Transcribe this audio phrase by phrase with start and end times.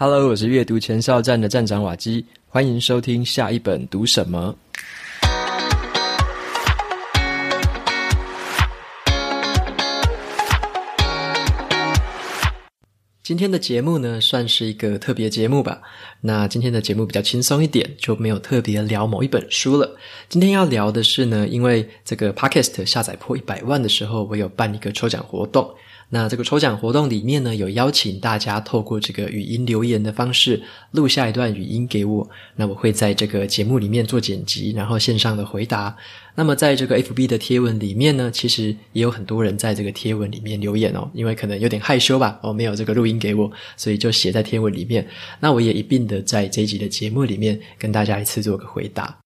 [0.00, 4.54] Hello，我是阅读前哨站的站长瓦基，欢迎收听下一本读什么。
[13.24, 15.82] 今天的节目呢，算是一个特别节目吧。
[16.20, 19.98] 那今天的节目比较轻松一点，就没有特别聊某一本书了。
[20.28, 25.68] 今天要聊的是呢，因为这个 Podcast 下载破一百万的时候，我有办一个抽奖活动。
[26.10, 35.94] 那这个抽奖活动里面呢，有邀请大家透过这个语音留言的方式录下一段语音给我，那我会在这个节目里面做剪辑，然后线上的回答。
[36.34, 45.06] 那么在这个 FB 的贴文里面呢，其实也有很多人在这个贴文里面留言哦，因为可能有点害羞吧，哦，没有这个录音给我，所以就写在贴文里面。
[45.40, 49.18] 那我也一并的在这一集的节目里面跟大家一次做个回答。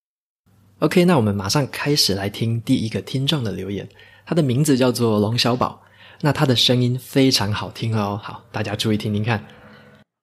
[0.81, 3.89] OK，那我们马上开始来听第一个听众的留言，
[4.27, 5.81] 他的名字叫做龙小宝。
[6.25, 9.45] 那他的声音非常好听哦，好，大家注意听听看。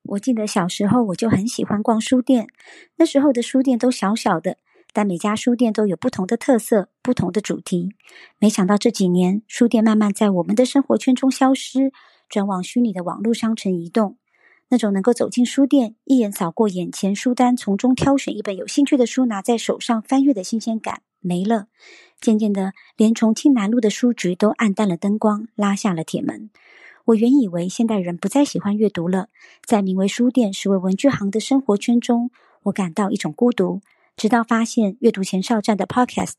[0.04, 2.48] 我记得小时候我就很喜欢逛书店，
[2.96, 4.56] 那时候的书店都小小的，
[4.94, 7.90] 但每家书店都有不同的特色、不同的主题。
[8.40, 11.92] 没想到这几年，书店慢慢在我们的生活圈中消失，
[12.30, 14.18] 转往虚拟的网络商城移动。
[14.70, 21.68] 那种能够走进书店，一眼扫过眼前书单，从中挑选一本有兴趣的书，拿在手上翻阅的新鲜感没了。
[22.22, 26.50] 渐渐的，连重庆南路的书局都暗淡了灯光，拉下了铁门。
[27.06, 29.30] 我原以为现代人不再喜欢阅读了，
[29.66, 32.30] 在名为书店、实为文具行的生活圈中，
[32.64, 33.82] 我感到一种孤独。
[34.16, 36.36] 直到发现阅读前哨站的 Podcast，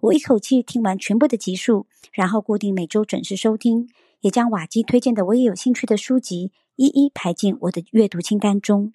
[0.00, 3.88] 我一口气听完全部的集数，然后固定每周准时收听，
[4.20, 8.92] 也将瓦基推荐的我也有兴趣的书籍一一排进我的阅读清单中。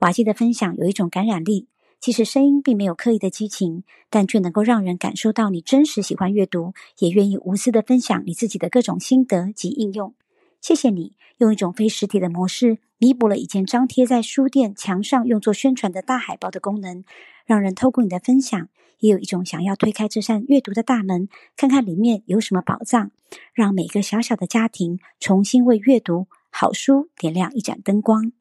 [0.00, 1.69] 瓦基的分享有一种感染力。
[2.00, 10.14] 其实声音并没有刻意的激情，但却能够让人感受到你真实喜欢阅读，也愿意无私的分享你自己的各种心得及应用。
[10.62, 17.04] 谢谢你用一种非实体的模式，弥补了以前张贴在书店墙上用作宣传的大海报的功能，
[17.44, 18.68] 让人透过你的分享，
[19.00, 23.10] 也有一种想要推开这扇阅读的大门，看看里面有什么宝藏，
[23.52, 28.32] 让每个小小的家庭重新为阅读好书点亮一盏灯光。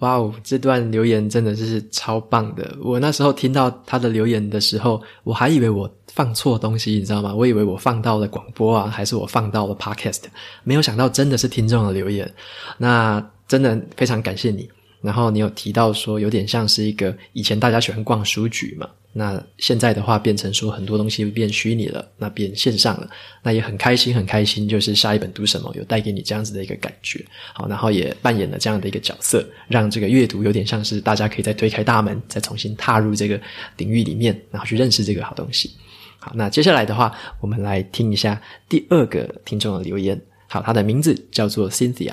[0.00, 2.76] 哇哦，这段留言真的是超棒的！
[2.82, 7.34] 我那时候听到他的留言的时候，我还以为我放错东西，你知道吗？
[7.34, 10.24] 我以为我放到了广播啊，还是我放到了 Podcast？
[10.64, 12.30] 没有想到真的是听众的留言，
[12.76, 14.68] 那真的非常感谢你。
[15.00, 18.86] 然后你有提到说，有点像是一个以前大家喜欢逛书局嘛。
[19.18, 23.08] 那现在的话，变成说很多东西变虚拟了，那变线上了，
[23.42, 33.40] 那也很开心，很开心，就是下一本读什么有带给你这样子的一个感觉，好，然后也扮演了这样的一个角色，让这个阅读有点像是大家可以再推开大门，再重新踏入这个
[33.78, 35.70] 领域里面，然后去认识这个好东西。
[36.18, 37.10] 好，那接下来的话，
[37.40, 38.38] 我们来听一下
[38.68, 40.20] 第二个听众的留言。
[40.46, 42.12] 好，他的名字叫做 Cynthia。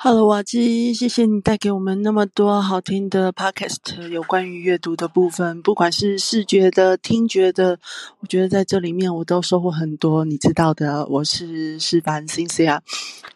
[0.00, 7.80] Hello，瓦基，谢谢你带给我们那么多好听的 Podcast，有关于阅读的部分，不管是视觉的、听觉的，
[8.20, 10.24] 我觉得在这里面我都收获很多。
[10.24, 12.78] 你知道的，我是石凡 Cynthia。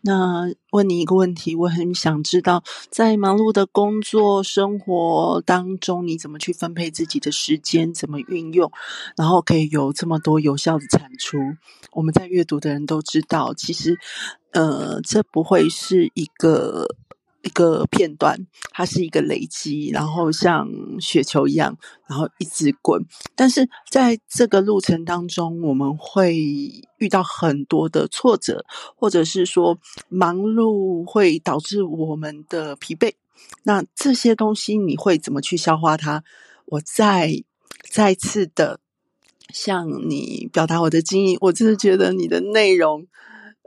[0.02, 8.72] 那问你一个问题，我很想知道，在忙碌的工作生活当中，你怎么去分配自己的时间，怎么运用，
[9.16, 11.38] 然后可以有这么多有效的产出？
[11.92, 13.98] 我们在阅读的人都知道，其实。
[14.52, 16.86] 呃，这不会是一个
[17.42, 20.68] 一个片段，它是一个累积，然后像
[21.00, 21.76] 雪球一样，
[22.06, 23.04] 然后一直滚。
[23.34, 26.36] 但是在这个路程当中，我们会
[26.98, 28.64] 遇到很多的挫折，
[28.96, 33.12] 或者是说忙碌会导致我们的疲惫。
[33.64, 36.22] 那这些东西你会怎么去消化它？
[36.66, 37.42] 我再
[37.90, 38.78] 再次的
[39.52, 43.08] 向你表达我的敬意，我真的觉得你的内容。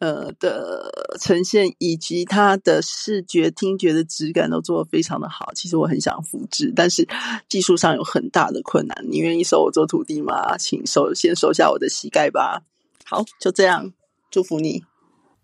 [0.05, 5.51] 呃的呈现以及它的视觉、听觉的质感都做得非常的好。
[5.55, 7.07] 其实我很想复制，但是
[7.49, 8.95] 技术上有很大的困难。
[9.09, 10.55] 你愿意收我做徒弟吗？
[10.57, 12.61] 请收，先收下我的膝盖吧。
[13.03, 13.91] 好，就这样，
[14.29, 14.83] 祝福你。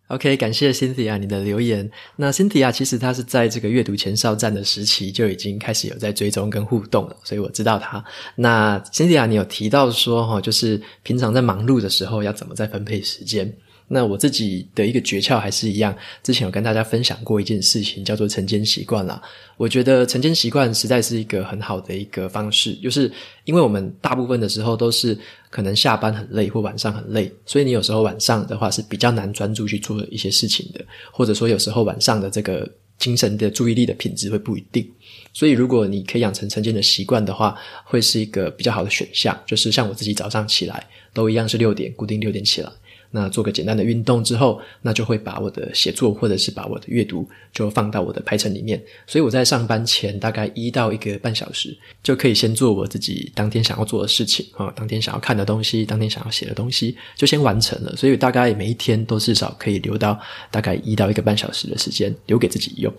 [0.08, 1.90] OK，感谢 Cynthia 你的留言。
[2.18, 8.04] 那 Cynthia 其实她是在这个阅读前哨站的时期就已经开始有在追踪跟互动了，所以我知道她。
[8.36, 13.56] 那 Cynthia 你有提到说哈，就是平常在忙碌的时候要怎么再分配时间？
[13.94, 15.94] 那我自己的一个诀窍还是一样，
[16.24, 19.22] 之前有跟大家分享过一件事情，叫做晨间习惯啦。
[19.58, 23.12] 我觉得晨间习惯实在是一个很好的一个方式，就是
[23.44, 25.18] 因为我们大部分的时候都是
[25.50, 32.66] 可能下班很累或晚上很累，所以你有时候晚上的话是比较难专注去做一些事情的，或者说有时候晚上的这个
[32.98, 34.90] 精神的注意力的品质会不一定。
[35.34, 39.38] 所以如果你可以养成晨间的习惯的话，会是一个比较好的选项。
[39.46, 42.72] 就是像我自己早上起来都一样是六点固定六点起来。
[43.12, 48.82] 那做个简单的运动之后，那就会把我的写作或者是把我的阅读就放到我的排程里面。
[49.06, 57.96] 所以我在上班前大概一到一个半小时，就可以先做我自己当天想要做的事情啊，当天想要看的东西，当天想要写的东西，就先完成了。
[57.96, 60.20] 所以大概每一天都至少可以留到
[60.50, 62.94] 大概一到一个半小时的时间留给自己用。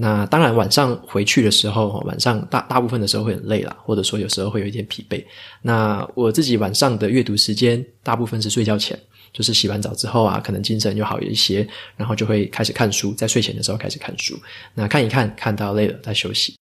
[0.00, 5.20] 那当然，晚上回去的时候，晚上大大部分的时候会很累啦，或者说有时候会有一点疲惫。
[5.60, 8.96] 那我自己晚上的阅读时间，大部分是睡觉前，
[9.32, 11.66] 就是洗完澡之后啊，可能精神又好一些，
[11.96, 14.38] 然后就会开始看书，在睡前的时候开始看书。
[14.74, 16.54] 那看一看，看到累了再休息。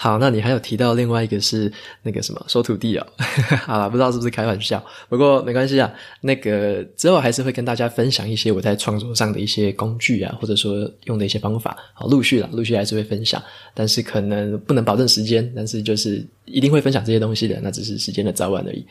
[0.00, 1.72] 好，那你还有提到另外一个是
[2.04, 3.06] 那个什么收徒弟哦，
[3.66, 5.92] 好了，不知道是不是开玩笑，不过没关系啊。
[6.20, 11.76] 那个之后还是会跟大家分享一些我在创作上的一些工具啊，或者说用的一些方法。
[11.94, 13.42] 好，陆续啦，陆续还是会分享，
[13.74, 18.86] 但是可能不能保证时间，但是就是一定会分享这些东西的，那只是时间的早晚而已。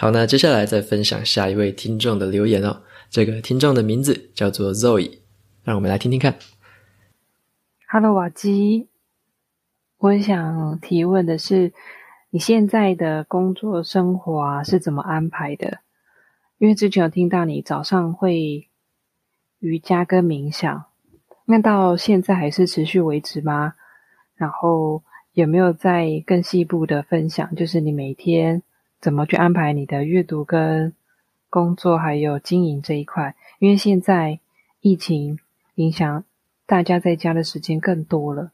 [0.00, 2.82] 好，那接下来再分享下一位听众的留言哦。
[3.10, 5.18] 这个听众的名字叫做 Zoe，
[5.64, 6.38] 让我们来听听看。
[7.88, 8.86] Hello，瓦基。
[9.96, 11.72] 我想提问的是，
[12.30, 15.78] 你现在的工作生活啊是怎么安排的？
[16.58, 18.68] 因为之前有听到你早上会
[19.58, 20.84] 瑜伽跟冥想，
[21.44, 23.74] 那到现在还是持续维持吗？
[24.36, 25.02] 然后
[25.32, 28.62] 有没有再更细部的分享，就是你每天
[29.00, 30.94] 怎么去安排你的阅读跟
[31.50, 33.34] 工作，还有经营这一块？
[33.58, 34.40] 因为现在
[34.80, 35.38] 疫情
[35.76, 36.24] 影响，
[36.66, 38.52] 大家在家的时间更多了。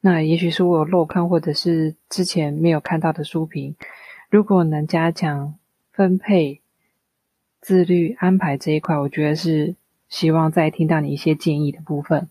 [0.00, 3.74] 那也许是我有漏看，或者是之前没有看到的书评。
[4.30, 5.54] 如果能加强
[5.92, 6.60] 分配、
[7.60, 9.74] 自律安排这一块，我觉得是
[10.08, 12.28] 希望再听到你一些建议的部分。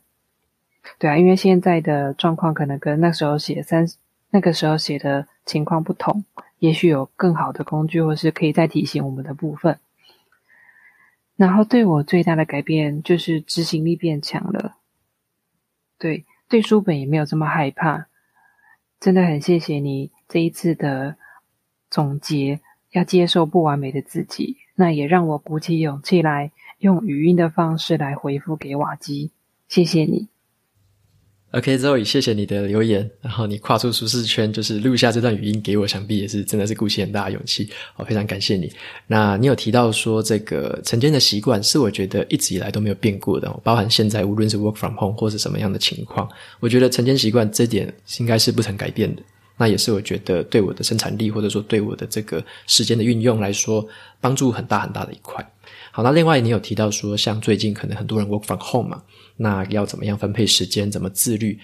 [1.00, 3.86] 对啊，因为现在的状况可能跟那时候写三
[4.30, 6.24] 那个时候写的情况不同，
[6.60, 9.80] 也许有更好的工具，或是可以再提醒我们的部分。
[11.36, 14.78] 然后对我最大的改变就是执行力变强了。
[15.98, 16.26] 对。
[16.48, 18.06] 对书本也没有这么害怕，
[19.00, 21.18] 真的很谢谢你这一次的
[21.90, 22.62] 总结，
[22.92, 29.32] 要接受不完美的自己，那也让我鼓起勇气来用语音的方式来回复给瓦基，
[29.68, 30.28] 谢谢你。
[31.56, 33.10] OK，Zoe，谢谢你的留言。
[33.22, 37.70] 然后你跨出舒适圈，就是录下这段语音给我，想必也是真的是鼓起很大的勇气。
[37.96, 38.70] 我非常感谢你。
[39.08, 46.30] 那你有提到说，这个晨间的习惯是我觉得一直以来都没有变过的，包含现在无论是 work from home 或是什么样的情况，
[46.60, 49.22] 我觉得晨间习惯这点应该是不曾改变的。
[49.58, 53.88] 那也是我觉得对我的生产力或者说对我的这个时间的运用来说，
[54.20, 55.50] 帮助很大很大的一块。
[55.96, 59.02] 好，那另外你有提到说，像最近可能很多人 work from home 嘛。
[59.38, 60.92] 那要怎么样分配时间？
[60.92, 61.58] 怎么自律？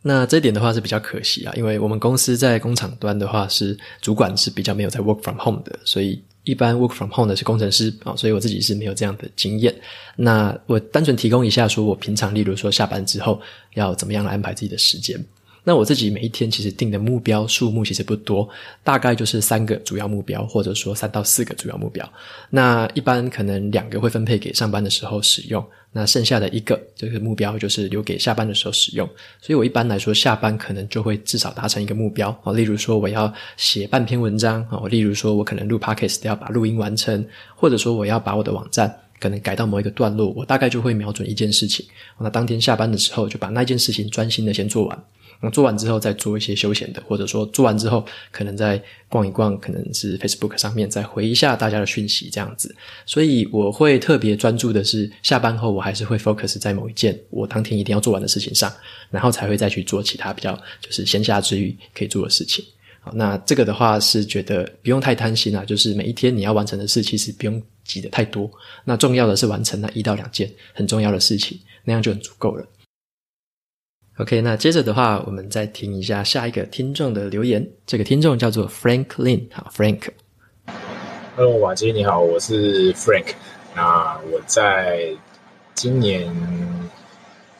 [0.00, 9.74] 那这一点的话是比较可惜啊，因为我们公司在工厂端的话是主管是比较没有在 work from home 的，所以一般 work from home 的是工程师啊，所以我自己是没有这样的经验。
[10.16, 13.38] 那我单纯提供一下，说我平常例如说下班之后
[13.74, 15.22] 要怎么样来安排自己的时间。
[15.68, 18.48] 那我自己每一天其实定的目标数目其实不多，
[18.84, 22.08] 大概就是三个主要目标，或者说三到四个主要目标。
[22.50, 29.04] 那一般可能两个会分配给上班的时候使用，那剩下的一个这个目标就是留给下班的时候使用。
[29.40, 37.26] 所以我一般来说下班可能就会至少达成一个目标啊，例如说我要写半篇文章啊，例如说我可能录 Podcast 要把录音完成，
[37.56, 41.84] 或者说我要把我的网站可能改到某一个段落，我大概就会瞄准一件事情，
[42.20, 45.04] 那当天下班的时候就把那件事情专心的先做完。
[45.40, 52.74] 那做完之后，再做一些休闲的，或者说做完之后，可能再逛一逛，可能是 Facebook 上面再回一下大家的讯息这样子。
[53.04, 58.72] 所以我会特别专注的是，下班后我还是会 focus 在某一件我当天一定要做完的事情上，
[59.10, 62.64] 然后才会再去做其他比较就是闲暇之余可以做的事情。
[63.00, 68.50] 好，那这个的话是觉得不用太贪心啦，就是每一天你要完成的事其实不用挤得太多，
[68.84, 72.66] 那重要的是完成那一到两件很重要的事情，那样就很足够了。
[74.18, 77.62] OK，那接着的话，我们再听一下下一个听众的留言。
[77.84, 80.08] 这个听众叫做 Franklin，好，Frank。
[81.36, 83.34] Hello，瓦基你好，我是 Frank。
[83.74, 85.10] 那我在
[85.74, 86.34] 今年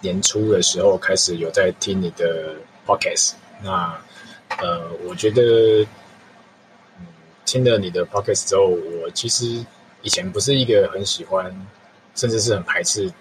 [0.01, 2.55] 年初的时候开始有在听你的
[2.87, 3.33] Podcast。
[3.63, 3.95] 那
[4.57, 5.87] 呃，我觉得，
[7.45, 8.69] 听了你的 Podcast 之后，
[9.03, 9.63] 我其实
[10.01, 11.55] 以前不是一个很喜欢，
[12.15, 13.13] 甚至是很排斥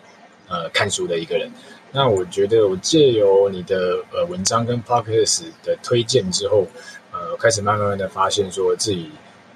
[0.48, 1.50] 呃看书的一个人。
[1.92, 6.68] 那我觉得，我借由你的呃文章跟 podcast 的推荐之后，
[7.12, 9.10] 呃，开始慢慢的发现说自己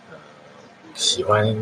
[0.09, 0.17] 呃
[0.95, 1.53] 喜欢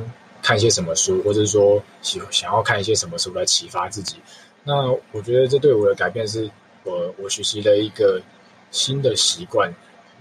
[0.44, 4.18] 看一些什么书，或者说喜想要看一些什么书来启发自己。
[4.64, 6.48] 那我觉得这对我的改变是
[6.84, 8.22] 我我学习了一个
[8.70, 9.74] 新的习惯，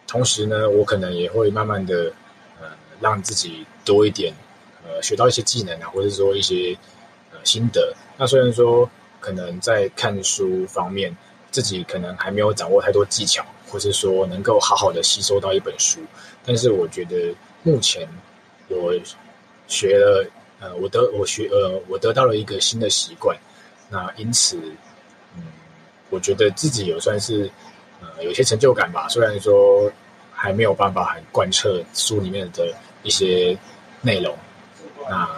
[0.07, 2.11] 同时呢，我可能也会慢慢的
[2.61, 2.69] 呃
[3.01, 4.33] 让自己多一点
[4.85, 6.75] 呃学到一些技能啊，或者说一些
[7.47, 7.95] 心得。
[8.19, 8.89] 那虽然说
[9.21, 11.17] 可能在看书方面，
[11.51, 16.01] 自己可能还没有掌握太多技巧，或是说能够好好的吸收到一本书，
[16.45, 18.07] 但是我觉得目前
[18.69, 18.93] 我
[19.67, 20.29] 学了，
[20.61, 23.37] 呃，我得我学呃，我得到了一个新的习惯。
[23.89, 24.57] 那因此，
[25.37, 25.43] 嗯，
[26.11, 27.51] 我觉得自己有算是
[28.01, 29.09] 呃有些成就感吧。
[29.09, 29.91] 虽然说
[30.33, 33.57] 还没有办法很贯彻书里面的一些
[34.03, 34.37] 内容，
[35.09, 35.29] 那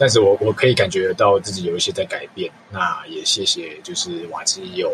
[0.00, 2.50] 但是我我可以感觉到自己有一些在改变。
[2.72, 4.90] 那也谢谢，就是瓦基有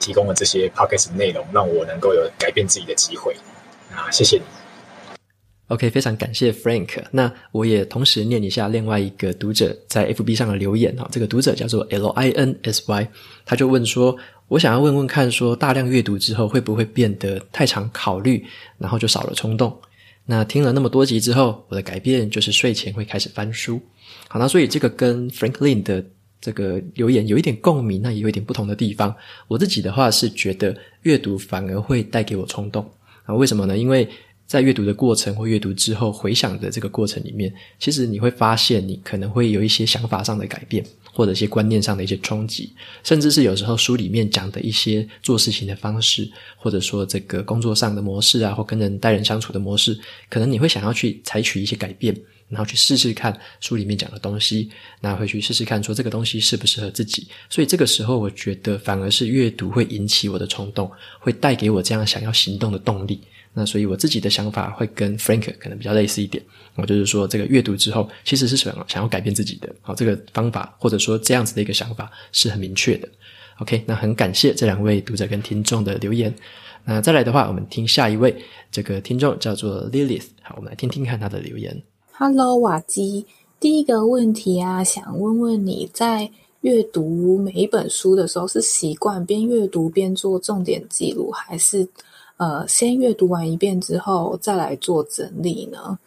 [0.00, 3.36] 提供了这些 podcast 内容，让我能够有改变自己的机会。
[3.90, 4.42] 那谢谢你。
[5.68, 7.04] OK，非常感谢 Frank。
[7.10, 13.08] 那我也同时念一下另外一个读者在 FB 上的留言啊，这个读者叫做 L I N S Y，
[13.44, 14.16] 他就问说
[14.48, 18.42] ：“我想要问问看，说大量阅读之后会不会变得太常考虑，
[18.78, 19.78] 然后就少了冲动？”
[20.24, 23.78] 那听了那么多集之后，我的改变就是睡前会开始翻书。
[24.28, 26.04] 好，那所以这个跟 Franklin 的
[26.40, 29.14] 这个留言有一点共鸣，那也有一点不同的地方。
[29.48, 32.88] 我自己的话是觉得阅读反而会带给我冲动
[33.24, 33.34] 啊？
[33.34, 33.76] 为什么呢？
[33.76, 34.08] 因为
[34.46, 42.72] 在阅读的过程或阅读之后回想的这个过程里面，其实你会发现你可能会有一些想法上的改变，或者一些观念上的一些冲击，
[43.02, 49.98] 甚至是有时候书里面讲的一些做事情的方式，或者说这个工作上的模式啊，或跟人待人相处的模式，
[50.28, 52.16] 可能你会想要去采取一些改变，
[52.48, 57.26] 然后去试试看书里面讲的东西，那回去试试看说这个东西适不适合自己。
[57.48, 63.20] 所以这个时候，我觉得反而是阅读会引起我的冲动，会带给我这样想要行动的动力。
[63.52, 73.08] 那所以我自己的想法会跟 Frank 可能比较类似一点，我就是说这个阅读之后其实是想想要改变自己的，好，这个方法或者说这样子的一个想法是很明确的。
[73.60, 76.34] OK，那很感谢这两位读者跟听众的留言。
[76.84, 78.36] 那再来的话，我们听下一位，
[78.70, 81.82] 这个听众叫做 Lilith，好，我们来听听看他的留言。
[82.18, 83.26] Hello，瓦基，
[83.60, 86.30] 第一个问题啊，想问问你在
[86.62, 91.86] 阅读每一本书的时候，是习惯边阅读边做重点记录，还是？
[92.38, 95.98] 呃，先阅读完一遍之后再来做整理呢？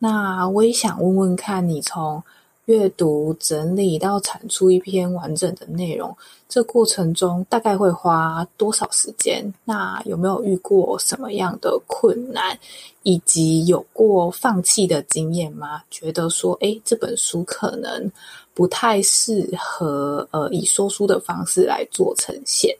[0.00, 2.20] 那我也想问问看你从
[2.66, 6.16] 阅读整理到产出一篇完整的内容，
[6.48, 9.52] 这过程中大概会花多少时间？
[9.64, 12.56] 那有没有遇过什么样的困难，
[13.02, 15.82] 以及有过放弃的经验吗？
[15.90, 18.10] 觉得说，诶，这本书可能
[18.54, 22.76] 不太适合，呃，以说书的方式来做呈现。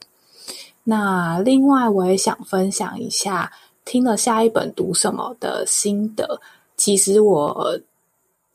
[0.85, 3.51] 那另外，我也想分享一下
[3.83, 6.39] 听了下一本读什么的心得。
[6.75, 7.79] 其实我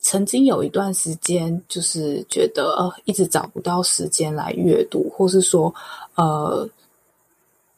[0.00, 5.74] 曾经有一段时间，就是觉得，一直找不到时间来阅读，或是说
[6.14, 6.68] 呃，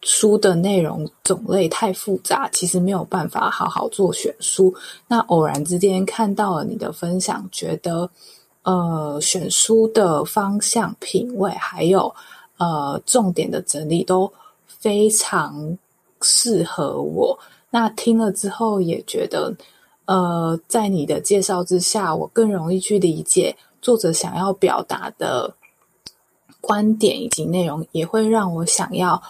[0.02, 4.74] 书的内容种类太复杂，其实没有办法好好做选书。
[5.08, 8.08] 那偶然之间看到了你的分享，觉得
[8.62, 12.14] 呃，选书的方向、品味，还有
[12.58, 14.32] 呃，重点的整理都。
[14.78, 15.76] 非常
[16.22, 17.38] 适合我。
[17.68, 19.54] 那听了之后也觉得，
[20.10, 25.54] 呃，在你的介绍之下，我更容易去理解作者想要表达的
[26.60, 29.22] 观点以及内容，也会让我想要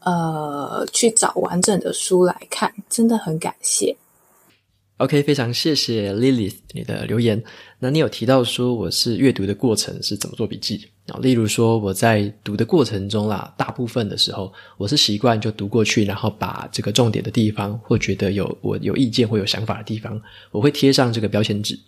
[0.00, 2.74] 呃去找完整的书来看。
[2.90, 3.96] 真的很感谢。
[4.96, 7.40] OK，非常谢谢 Lily 你的留言。
[7.78, 10.88] 那你有提到说我是阅读的过程是怎么做笔记？
[11.08, 20.20] 啊例如说我在读的过程中啦，大部分的时候我是习惯就读过去，然后把这个重点的地方或觉得有我有意见或有想法的地方，
[20.50, 21.78] 我会贴上这个标签纸。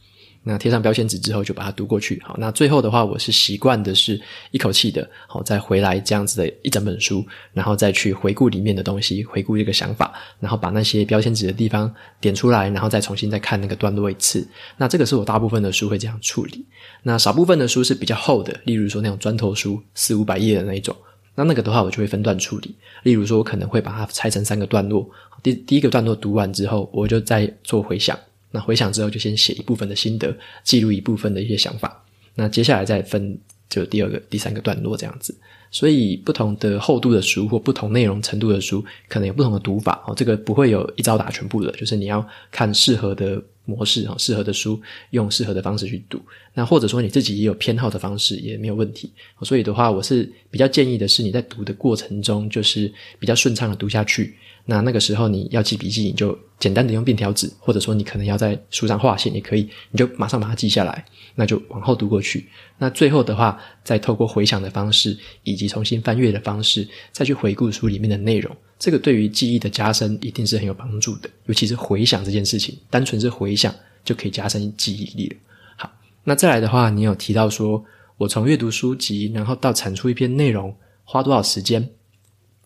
[0.49, 2.23] 那贴上标签纸之后，就把它读过去。
[2.25, 4.21] 好，那最后的话，我是习惯的是
[4.53, 14.47] 一口气的，好，再回来这样子的一整本书，然后再去回顾里面的东西，回顾这个想法，然后把那些标签纸的地方点出来，然后再重新再看那个段落一次。
[14.77, 16.65] 那这个是我大部分的书会这样处理。
[17.03, 20.95] 那少部分的书是比较厚的，例如说那种砖头书，四五百页的那一种。
[21.35, 22.75] 那那个的话，我就会分段处理。
[23.03, 25.07] 例如说，我可能会把它拆成三个段落。
[25.43, 28.19] 第第一个段落读完之后，我就再做回想。
[28.51, 30.35] 那回想之后，就先写一部分的心得，
[30.65, 32.05] 记录一部分的一些想法。
[32.35, 33.39] 那接下来再分
[33.69, 35.37] 就第二个、第三个段落这样子。
[35.71, 40.15] 所以不同的厚度的书或不同内容程度的书，可能有不同的读法哦。
[40.15, 46.21] 这个不会有一招打全部的，就是你要看适合的模式哈，适合的书用适合的方式去读。
[46.55, 49.13] 那或者说你自己也有偏好的方式也没有问题。
[49.43, 54.37] 所以的话，我是比较建议的是你在读的过程中，就是比较顺畅的读下去。
[54.69, 61.05] 那那个时候你要记笔记，你就简单的用便条纸，或者说你可能要在书上画线也可以，你就马上把它记下来，
[61.37, 62.49] 那就往后读过去。
[62.77, 68.55] 那最后的话，再透过回想的方式，以及重新翻阅的方式，再去回顾书里面的内容。
[68.77, 73.73] 这个对于记忆的加深一定是很有帮助的，尤其是回想这件事情，单纯是回想
[74.05, 75.37] 就可以加深记忆力了。
[75.77, 75.91] 好，
[76.25, 77.83] 那再来的话，你有提到说
[78.17, 81.89] 我从阅读书籍，然后到产出一篇内容花多少时间？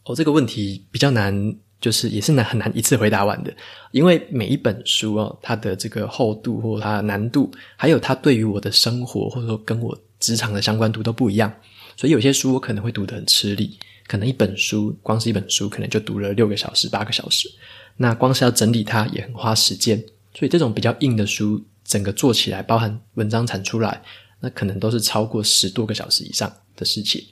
[0.05, 3.53] 哦，这个问题比较难，就是也是难很难一次回答完的，
[3.91, 11.53] 因为每一本书哦，它的这个厚度或它的难度，还有它对于我的生活或者说跟我职场的相关度都不一样，
[11.97, 13.79] 所以有些书我可能会读得很吃力。
[14.07, 17.49] 可能一本书，光是一本书，可能就读了六个小时、八个小时。
[17.97, 19.97] 那光是要整理它，也很花时间。
[20.35, 24.03] 所以这种比较硬的书，整个做起来，包含文章产出来，
[24.41, 27.25] 那可能都是超过十多个小时以上的事情。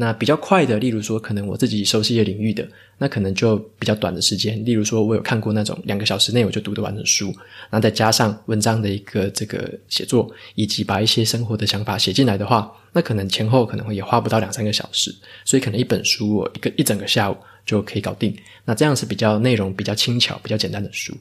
[0.00, 2.66] 那比较快的，例如说，可能我自己熟悉的领域的，
[2.96, 4.64] 那可能就比较短的时间。
[4.64, 7.30] 例如说，我有看过那种两个小时内我就读得完的书，
[7.70, 15.14] 那再加上文章的一个这个写作，以及把一些生活的想法写进来的话，那可能前后可能会也花不到两三个小时。
[15.44, 18.34] 所以可能一本书我一个一整个下午就可以搞定。
[18.64, 21.14] 那这样是比较内容比较轻巧、比较简单的书。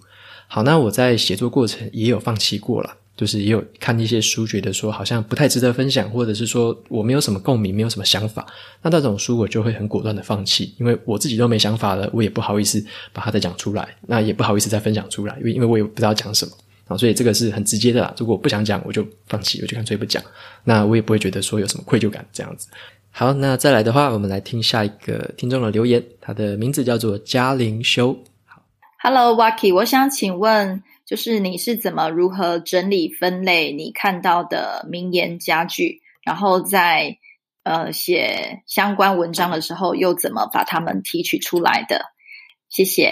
[0.48, 2.95] 好，那我在写作过程也有放弃过了。
[3.19, 8.45] 就是也有看一些书，觉得说好像不太值得分享，或者是说我没有什么共鸣，没有什么想法，
[8.81, 16.51] 那那种书我就会很果断的放弃，因为我自己都没想法了，我也不好意思把它再讲出来，那也不好意思再分享出来，因为因为我也不知道讲什么
[16.88, 18.15] 啊，所以这个是很直接的啦。
[18.17, 20.23] 如果不想讲，我就放弃，我就干脆不讲，
[20.63, 22.69] 那我也不会觉得说有什么愧疚感这样子。
[23.11, 28.17] 好，那再来的话，我们来听下一个听众的留言，他的名字叫做嘉玲修。
[28.45, 28.61] 好
[29.03, 30.81] ，Hello Waki，我想请问。
[31.10, 37.18] 就是你是怎么如何整理分类你看到的名言佳句，然后在
[37.63, 42.06] 呃写相关文章的时候又怎么把它们提取出来的？
[42.70, 43.12] 谢谢。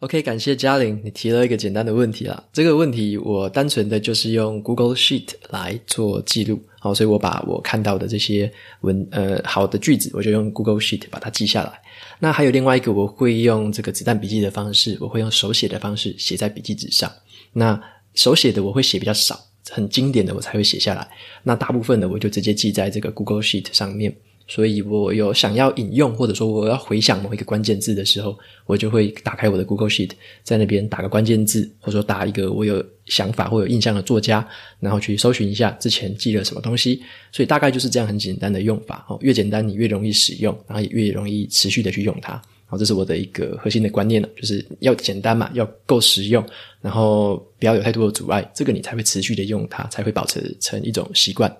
[0.00, 2.42] OK，感谢嘉玲，你提了一个简单的问题啦。
[2.52, 11.80] 这个问题我单纯的就是用 Google Sheet 来做记录，好，所以我把我看到的这些文呃好的句子，我就用 Google Sheet 把它记下来。
[12.18, 17.08] 那还有另外一个，我会用这个子弹笔记的方式，我会用手写的方式写在笔记纸上。
[17.52, 17.80] 那
[18.14, 19.38] 手写的我会写比较少，
[19.70, 21.08] 很经典的我才会写下来。
[21.44, 24.12] 那大部分的我就直接记在这个 Google Sheet 上面。
[24.46, 30.10] 所以我有想要引用，或者说我要回想某一个关键字的时候，我就会打开我的 Google Sheet，
[30.42, 34.46] 在那边打个关键字，或者说打一个我有想法或有印象的作家，
[34.78, 37.02] 然后去搜寻一下之前记了什么东西。
[37.30, 42.40] 所以大概就是这样很简单的用法哦，越简单你越容易使用，然后也越容易持续的去用它。
[42.66, 46.42] 好，这是我的一个核心的观念了，就是要简单嘛，要够实用，
[46.80, 51.54] 然后不要有太多的阻碍，这个你才会持续的用它，才会保持成一种习惯。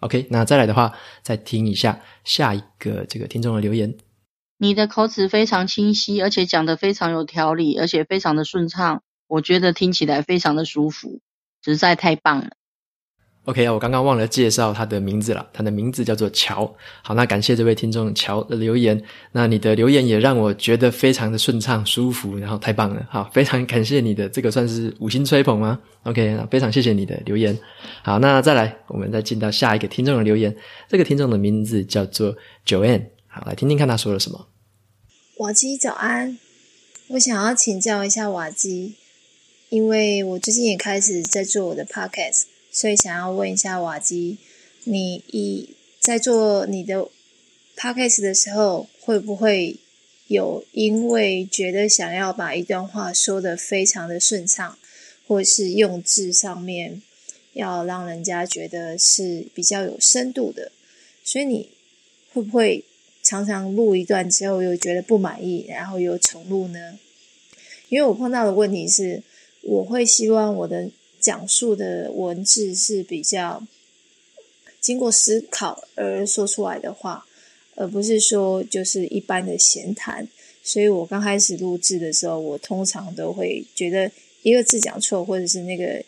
[0.00, 3.96] OK，那再来的话，再听一下下一个这个听众的留言。
[4.56, 11.20] 你的口齿非常清晰，而且讲得非常有条理，而且非常的顺畅，我觉得听起来非常的舒服，
[11.64, 12.50] 实在太棒了。
[13.48, 16.70] OK，我刚刚忘了介绍他的名字了，他的名字叫做乔。
[17.02, 19.02] 好，那感谢这位听众乔的留言。
[19.32, 23.08] 那你的留言也让我觉得非常的顺畅、舒服，然后太棒了。
[23.10, 27.58] 好，非常感谢你的这个算是五星吹捧吗？OK，那非常谢谢你的留言。
[28.02, 30.54] 好，那再来，我们再进到下一个听众的留言。
[30.86, 33.06] 这个听众的名字叫做 Joanne。
[33.28, 34.48] 好，来听听看他说了什么。
[35.38, 36.36] 瓦基早安，
[37.08, 38.96] 我想要请教一下瓦基，
[39.70, 42.42] 因为我最近也开始在做我的 Podcast。
[42.80, 44.38] 所以想要问一下瓦基，
[44.84, 47.08] 你一在做你的
[47.76, 49.78] podcast 的时候，会不会
[50.28, 54.78] 有因为觉得想要把一段话说得非常的顺畅，
[55.26, 57.02] 或是用字上面
[57.54, 60.70] 要让人家觉得是比较有深度的，
[61.24, 61.70] 所以你
[62.32, 62.84] 会不会
[63.24, 66.96] 常常录一段之后又觉得不满意，然后又重录呢？
[67.88, 69.24] 因为我碰到的问题是，
[69.62, 70.88] 我会希望我的。
[71.20, 73.62] 讲述的文字是比较
[74.80, 77.26] 经过思考而说出来的话，
[77.74, 80.28] 而不是说就是一般的闲谈。
[80.62, 84.10] 所以我刚开始录制的时候，我通常都会觉得
[84.42, 86.04] 一个字讲错，或者是那个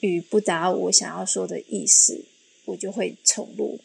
[0.00, 2.22] 语不达我想要说的意思，
[2.64, 3.78] 我就会重录。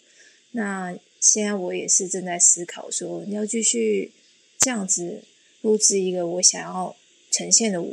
[0.51, 4.11] 那现在我也是正在思考说，你要继续
[4.57, 5.23] 这样子
[5.61, 6.95] 录制一个我想要
[7.29, 7.83] 呈现的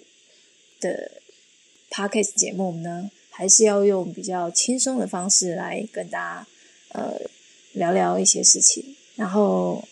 [0.81, 1.22] 的。
[1.93, 6.47] Podcast 节目呢，还是要用比较轻松的方式来跟大家
[6.95, 7.13] 呃
[7.75, 8.83] 聊聊一些事情。
[9.15, 9.85] 然后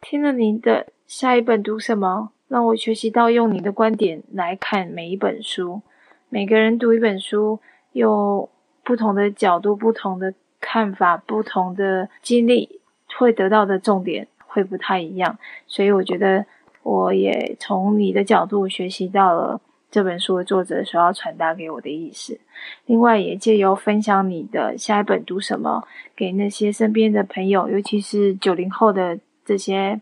[0.00, 5.82] 听了您的下一本读什么，让我学习到用你的观点来看每一本书。
[6.28, 7.58] 每个人读一本书，
[7.90, 8.48] 有
[8.84, 12.80] 不同的角度、不同的看法、不同的经历，
[13.18, 15.36] 会得到的重点会不太一样。
[15.66, 16.46] 所以我觉得
[16.84, 19.60] 我也从你的角度学习到了。
[19.96, 22.38] 这本书的作者所要传达给我的意思，
[22.84, 29.98] 另外也借由分享你的下一本读什么，给那些身边的朋友，尤其是九零后的这些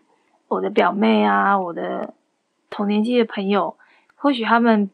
[0.49, 2.13] 我的表妹啊，我的
[2.71, 3.77] 同年纪的朋友，
[4.17, 4.91] 或许他们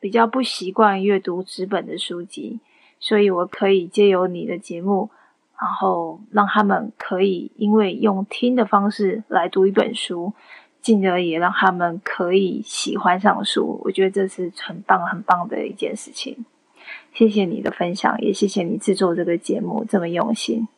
[0.00, 2.58] 比较不习惯阅读纸本的书籍，
[2.98, 5.10] 所以我可以借由你的节目，
[5.60, 10.32] 然后让他们可以因为用听的方式来读一本书，
[10.84, 13.80] 进而也让他们可以喜欢上书。
[13.82, 16.44] 我觉得这是很棒很棒的一件事情。
[17.14, 20.68] 谢谢你的分享，也谢谢你制作这个节目这么用心。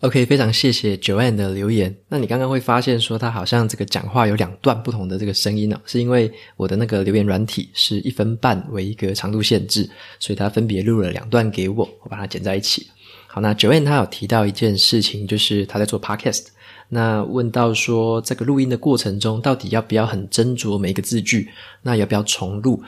[0.00, 1.94] OK，非常谢谢 Joanne 的留言。
[2.08, 9.88] 那你刚刚会发现说他好像这个讲话有两段不同的这个声音呢、是因为我的那个留言软体是一分半为一个长度限制，
[10.18, 12.86] 所以他分别录了两段给我，我把它剪在一起。
[13.26, 16.46] 好，那 Joanne 他有提到一件事情，就是他在做 Podcast，
[16.88, 21.50] 那问到说这个录音的过程中到底要不要很斟酌每一个字句，
[21.82, 22.82] 那要不要重录？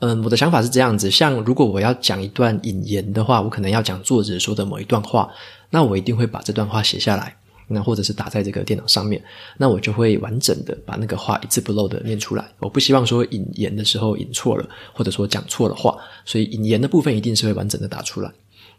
[0.00, 5.28] 嗯，我的想法是这样子，像如果我要讲一段引言的话，我可能要讲作者说的某一段话。
[5.70, 9.22] 那我一定会把这段话写下来，那或者是打在这个电脑上面，
[9.56, 12.48] 那我就会完整的把那个话一字不漏的念出来。
[12.60, 18.32] 我不希望说引言的时候引错了，或者说讲错了话，所以引言的部分一定是会完整的打出来。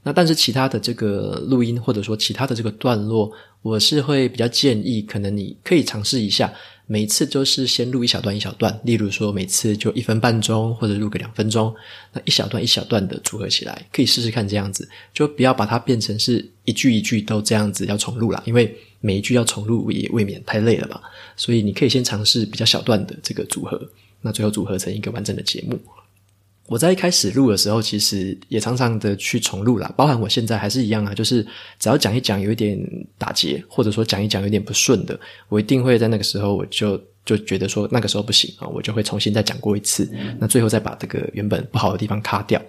[0.03, 3.31] 那但是其他的这个录音或者说其他的这个段落，
[3.62, 6.53] 我是会比较建议，可能你可以尝试一下。
[6.91, 11.71] 每次都是先录一小段一小段，例如说每次就一分半钟或者录个两分钟，
[12.12, 20.99] 那一小段一小段的组合起来，可以试试看这样子，就不要把它变成是一句一句都这样子要重录啦，因为每一句要重录也未免太累了吧。
[21.35, 23.79] 所以你可以先尝试比较小段的这个组合，
[24.21, 25.79] 那最后组合成一个完整的节目。
[26.69, 31.45] 我在一开始录的时候，其实也常常的去重录啦，包含我现在还是一样啊，就是
[31.79, 32.79] 只要讲一讲有一点
[33.17, 36.95] 打结，或者说讲一讲有点不顺的，我一定会在那个时候我就
[37.29, 42.59] 就觉得说那个时候不行啊，我就会重新再讲过一次，那最后再把这个原本不好的地方卡掉。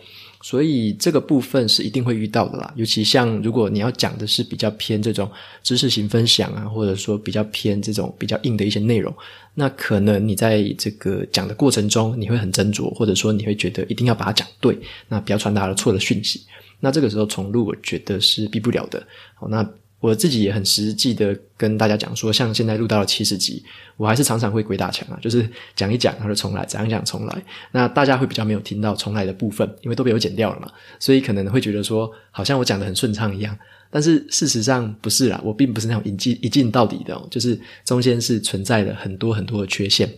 [0.43, 5.31] 所以这个部分是一定会遇到的啦，尤其像如果你要讲的是比较偏这种
[5.63, 9.15] 知识型分享啊，或者说比较偏这种比较硬的一些内容，
[9.55, 16.43] 那可能你在这个讲的过程中，你会很斟酌，或者说你会觉得一定要把它讲对，那不要传达了错的讯息，
[16.81, 19.03] 那这个时候重录，我觉得是避不了的。
[19.35, 19.67] 好，那。
[20.01, 23.63] 我自己也很实际的跟大家讲说，像现在录到了七十集，
[23.99, 27.43] 我还是常常会鬼打墙啊，就是讲一讲，然后重来，讲一讲，重来。
[27.71, 33.57] 那大家会比较没有听到重来的部分，因为都被我剪掉了嘛，所以可能会觉得说，好像我讲得很顺畅一样。
[33.91, 40.09] 但是事实上不是啦，我并不是那种一镜一镜到底的，就是中间是存在了很多很多的缺陷。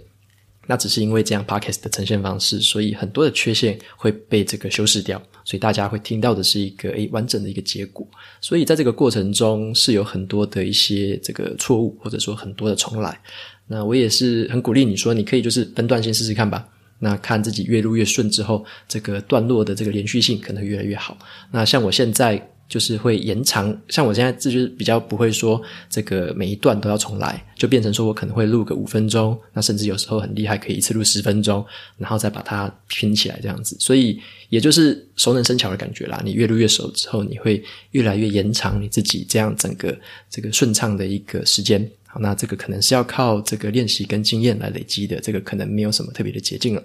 [0.66, 8.06] 那只是因为这样 Podcast 的呈现方式，所以很多的缺陷会被这个修饰掉，所以大家会听到的是一个诶完整的一个结果。
[8.40, 13.20] 所以在这个过程中是有很多的一些这个错误，或者说很多的重来。
[13.66, 16.68] 那我也是很鼓励你说，你可以就是分段先试试看吧。
[17.00, 21.18] 那看自己越录越顺之后，这个段落的这个连续性可能越来越好。
[21.50, 22.48] 那像我现在。
[22.72, 31.62] 就是会延长，像我现在这就是比较不会说这个每一段都要重来，就变成说我可能会录个五分钟，那甚至有时候很厉害，可以一次录十分钟，
[31.98, 33.76] 然后再把它拼起来这样子。
[33.78, 36.18] 所以也就是熟能生巧的感觉啦。
[36.24, 39.94] 你越录越熟之后，你会越来越延长你自己这样整个
[40.30, 41.86] 这个顺畅的一个时间。
[42.06, 46.82] 好，那这个可能是要靠这个练习跟经验来累积的，这个可能没有什么特别的捷径了。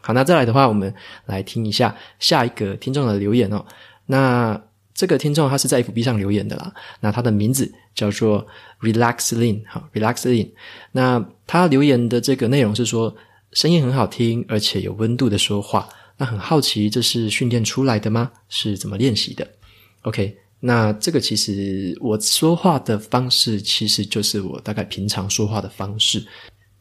[0.00, 0.92] 好，那再来的话，我们
[1.26, 3.64] 来听一下下一个听众的留言哦。
[4.06, 4.60] 那。
[4.94, 8.46] 这个听众他是在 FB 上留言的啦，那他的名字叫做
[8.80, 10.50] Relax Lin 哈，Relaxlin。
[10.92, 13.14] 那他留言的这个内容是说，
[13.52, 15.88] 声音很好听，而且有温度的说话。
[16.18, 18.30] 那很好奇，这是训练出来的吗？
[18.48, 19.48] 是怎么练习的
[20.02, 26.24] ？OK，那这个其实我说话的方式，其实就是我大概平常说话的方式。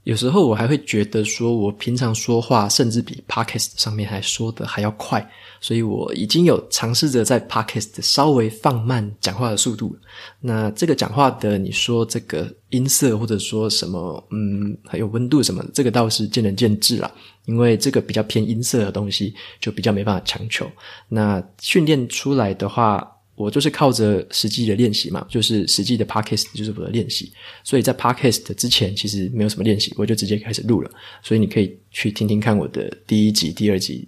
[0.04, 5.24] 有时候我还会觉得说，我平常说话甚至比 Podcast 上面还说的还要快，
[5.60, 9.96] 所以我已经有尝试着在 Podcast 稍微放慢讲话的速度。
[10.40, 17.12] 那这个讲话的，你说这个音色或者说什么，嗯，还有温度什么，这个倒是见仁见智啦。
[17.46, 20.66] 因为这个比较偏音色的东西，就比较没办法强求。
[21.08, 23.08] 那训练出来的话。
[23.42, 27.32] 我就是靠着实际的练习嘛，就是实际的 podcast 就是我的练习，
[27.64, 30.92] 所以在 podcast 之前其实没有什么练习，我就直接开始录了。
[31.24, 34.08] 所以你可以去听听看我的第一集、第二集。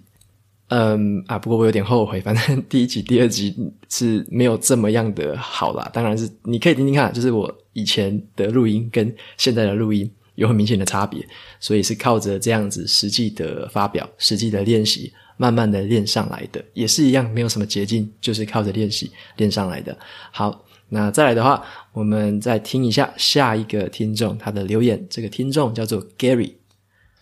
[0.68, 3.54] 嗯啊，不过我有点后悔， 反正第一集、第二集
[3.90, 5.88] 是没有这么样的好啦。
[5.92, 11.24] 当然是你可以听听看，就是我以前的录音跟现在的录音有很明显的差别，
[11.60, 15.12] 所以是靠着这样子实际的发表、实际的练习。
[15.36, 19.96] 慢慢的练上来的，也是一样，没有什么捷径，就是靠着练习练上来的。
[20.30, 25.04] 好，那再来的话，我们再听一下下一个听众他的留言。
[25.10, 26.54] 这个听众叫做 Gary，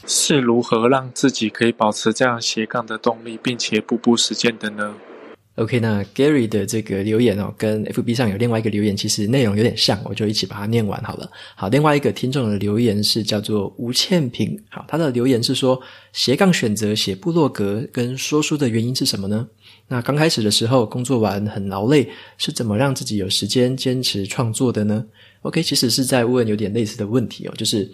[0.06, 4.94] 是如何让自己可以保持这样斜杠的动力，并且步步实践的呢
[5.56, 11.30] ？OK，那 Gary 的这个留言哦，跟 FB 上有另外一个留言，其实内容有点像，我就一起把它念完好了。
[11.54, 15.80] 好，另外一个听众的留言是叫做吴倩萍，好，他的留言是说
[16.12, 19.46] 斜杠选择写部落格跟说书的原因是什么呢？
[19.88, 25.04] 那刚开始的时候，工作完很劳累，是怎么让自己有时间坚持创作的呢
[25.42, 27.90] ？OK，其实是在问有点类似的问题哦，就是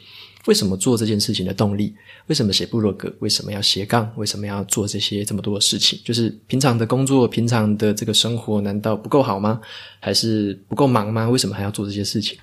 [0.48, 1.94] 为什么做这件事情的动力？
[2.28, 3.12] 为什么写部落格？
[3.18, 4.10] 为什么要斜杠？
[4.16, 6.00] 为什么要做这些这么多的事情？
[6.02, 9.60] 就是平常的工作、平常的这个生活，难道不够好吗？
[10.00, 11.28] 还是不够忙吗？
[11.28, 12.38] 为什么还要做这些事情？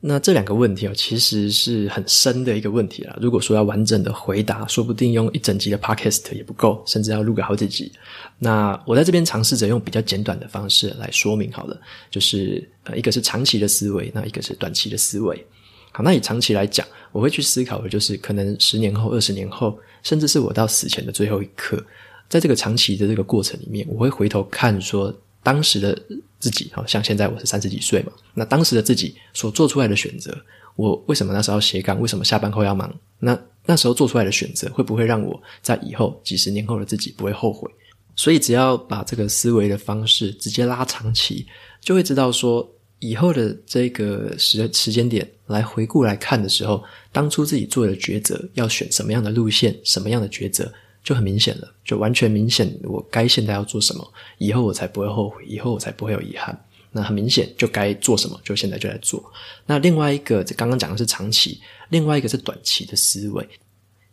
[0.00, 3.14] 那这两个问题哦，其实是很深的一个问题啦。
[3.20, 7.92] 如果说要完整的回答，说不定用一整集的 podcast 也不够，甚至要录个好几集。
[8.38, 11.78] 那我在这边尝试着用比较简短的方式来说明好了，
[12.10, 15.46] 就是呃，一个是长期的思维，那一个是短期的思维。
[15.94, 21.82] 好，那以长期来讲，我会去思考的就是可能十年后、二十年后，甚至是我到死前的最后一刻，
[22.28, 25.14] 在这个长期的这个过程里面，我会回头看说。
[25.44, 25.94] 当时的
[26.38, 30.34] 自己，好像现在我是三十几岁嘛，那当时的自己所做出来的选择，
[30.74, 32.00] 我为什么那时候要斜杠？
[32.00, 32.90] 为什么下班后要忙？
[33.18, 37.70] 那那时候做出来的选择，会不会让我在以后几十年后的自己不会后悔？
[38.16, 41.46] 所以只要把这个思维的方式直接拉长期，
[41.82, 42.66] 就会知道说，
[43.00, 50.72] 以后的这个时时间点来回顾来看的时候，当初自己做的抉择，要选什么样的路线，什么样的抉择。
[51.02, 56.58] 就很明显了，就完全明显，我该现在要做什么，以后我才不会后悔，以后我才不会有遗憾。
[56.90, 59.22] 那很明显，就该做什么，就现在就来做。
[59.66, 63.46] 那另外一个，这刚刚讲的是长期，另外一个是短期的思维。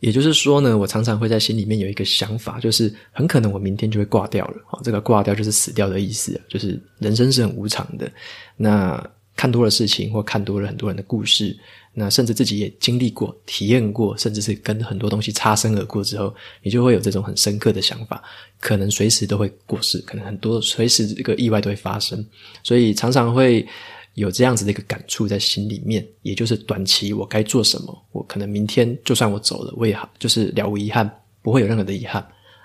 [0.01, 4.57] 也就是说呢，我常常会在心里面有一个想法，就是很可能我明天就会挂掉了。
[4.67, 8.11] 好，这个挂掉就是死掉的意思，就是人生是很无常的。
[8.57, 9.01] 那
[9.41, 11.57] 看多了事情，或看多了很多人的故事。
[11.95, 18.23] 那甚至自己也经历过、体验过，甚至是跟很多东西擦身而过之后，你就会有这种很深刻的想法，
[18.59, 22.23] 可能随时都会过世，可能很多随时这个意外都会发生，
[22.61, 23.67] 所以常常会
[24.13, 31.09] 有这样子的一个感触在心里面，也就是短期我该做什么，我可能明天就算我走了，我也好，就是了无遗憾，
[31.41, 32.23] 不会有任何的遗憾。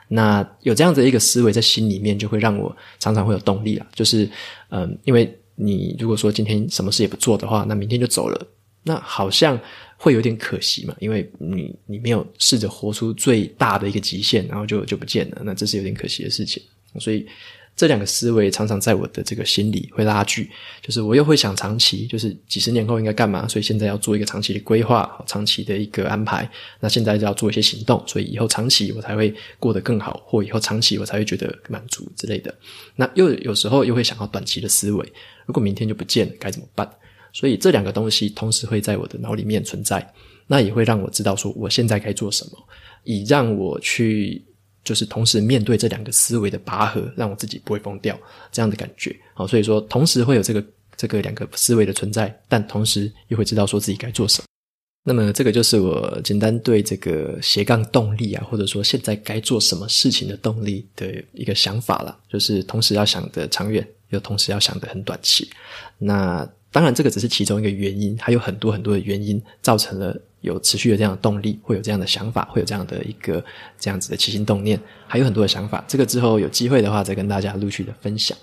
[0.08, 4.28] 那有这样子的一个思维在心里面，就会让我常常会有动力了，就是
[4.68, 8.46] 嗯，因为你如果说今天什么事也不做的话，那明天就走了。
[8.84, 9.58] 那好像
[9.96, 16.62] 会有点可惜嘛，因为你你没有试着活出最大的一个极限，然后就就不见了，那这是有点可惜的事情。
[17.00, 17.26] 所以
[17.76, 26.50] 这两个思维常常在我的这个心里会拉锯，就是我又会想长期，就是几十年后应该干嘛，所以现在要做一个长期的规划，长期的一个安排。
[26.80, 32.54] 那现在就要做一些行动，所以以后长期我才会过得更好，或以后长期我才会觉得满足之类的。
[32.94, 35.12] 那又有时候又会想到短期的思维，
[35.44, 36.90] 如果明天就不见了，该怎么办？
[37.34, 40.14] 所以这两个东西同时会在我的脑里面存在，
[40.46, 42.52] 那也会让我知道说我现在该做什么，
[43.04, 44.42] 以让我去
[44.86, 48.16] 就是同时面对这两个思维的拔河，让我自己不会疯掉
[48.52, 49.14] 这样的感觉。
[49.34, 50.64] 好，所以说同时会有这个
[50.96, 54.46] 这个两个思维的存在，但同时又会知道说自己该做什么。
[55.02, 65.48] 那么这个就是我简单对这个斜杠动力啊，或者说现在该做什么事情的动力的一个想法了，就是同时要想得长远，又同时要想得很短期。
[65.98, 70.14] 那当然，这个只是其中一个原因，还有很多很多的原因造成了
[70.46, 73.44] 有持续的这样的动力，会有这样的想法，会有这样的一个
[73.78, 75.84] 这样子的起心动念，还有很多的想法。
[75.86, 78.38] 这个之后有机会的话，再跟大家陆续的分享。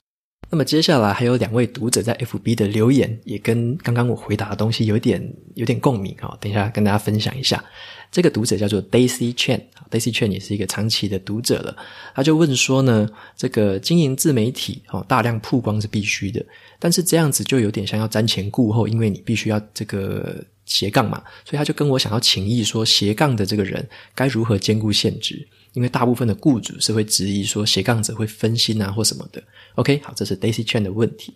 [0.49, 6.37] 那么接下来还有两位读者在 FB 的留言，也跟刚刚我回答的东西有点有点共鸣哈。
[6.39, 7.63] 等一下跟大家分享一下。
[8.11, 11.75] 这个读者叫做 Daisy Chen，Daisy Chen 也是一个长期的读者了。
[12.13, 16.45] 他就问说呢，这个经营自媒体哦，大量曝光是必须的，
[16.77, 25.47] 但是这样子就有点像要瞻前顾后，因为你必须要这个斜杠嘛，所以他就跟我想要请益说，斜杠的这个人该如何兼顾现职？
[25.73, 29.43] 因为大部分的雇主是会质疑说斜杠者会分心啊或什么的。
[29.75, 31.33] OK，好，这是 Daisy Chen 的问题。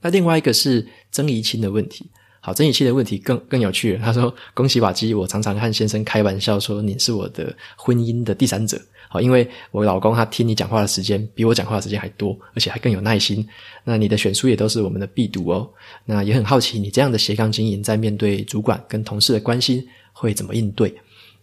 [0.00, 2.06] 那另外一个是曾怡清的问题。
[2.40, 4.00] 好，曾怡清的问题更更有趣了。
[4.00, 8.80] 他说：“恭喜瓦基，我常常和先生开玩笑说，你是我的婚姻的第三者。
[9.08, 13.46] 好，因为我老公他听你讲话的时间比我讲话的时间还多，而且还更有耐心。
[13.84, 15.68] 那你的选书也都是我们的必读哦。
[16.04, 20.94] 那也很好奇，你这样的斜杠经营，在面对主管跟同事的关心会怎么应对？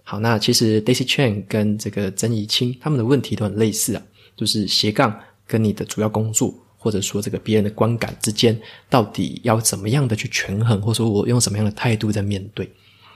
[0.04, 4.01] 好，那其实 Daisy Chen 跟这个曾怡清他们的问题都很类似啊，
[4.36, 8.56] 就是斜杠跟你的主要工作。”或者说，这个别人的观感之间，
[8.91, 12.71] 到底要怎么样的去权衡，或者说我用什么样的态度在面对？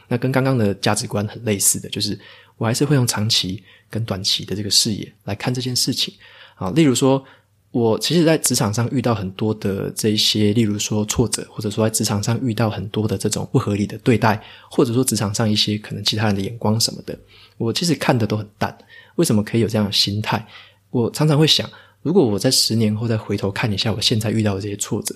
[0.09, 2.19] 那跟刚刚的价值观很类似的就是，
[2.57, 6.13] 我还是会用长期跟短期的这个视野来看这件事情。
[6.55, 7.23] 啊，例如说，
[7.71, 17.17] 我其实在职场上遇到很多的这一些，例如说挫折，或者说在职场上遇到很多的这种不合理的对待，或者说职场上一些可能其他人的眼光什么的，
[17.57, 18.77] 我其实看得都很淡。
[19.15, 20.45] 为什么可以有这样的心态？
[20.89, 21.69] 我常常会想。
[22.01, 25.13] 如果我在十年后再回头看一下我现在遇到的这些挫折，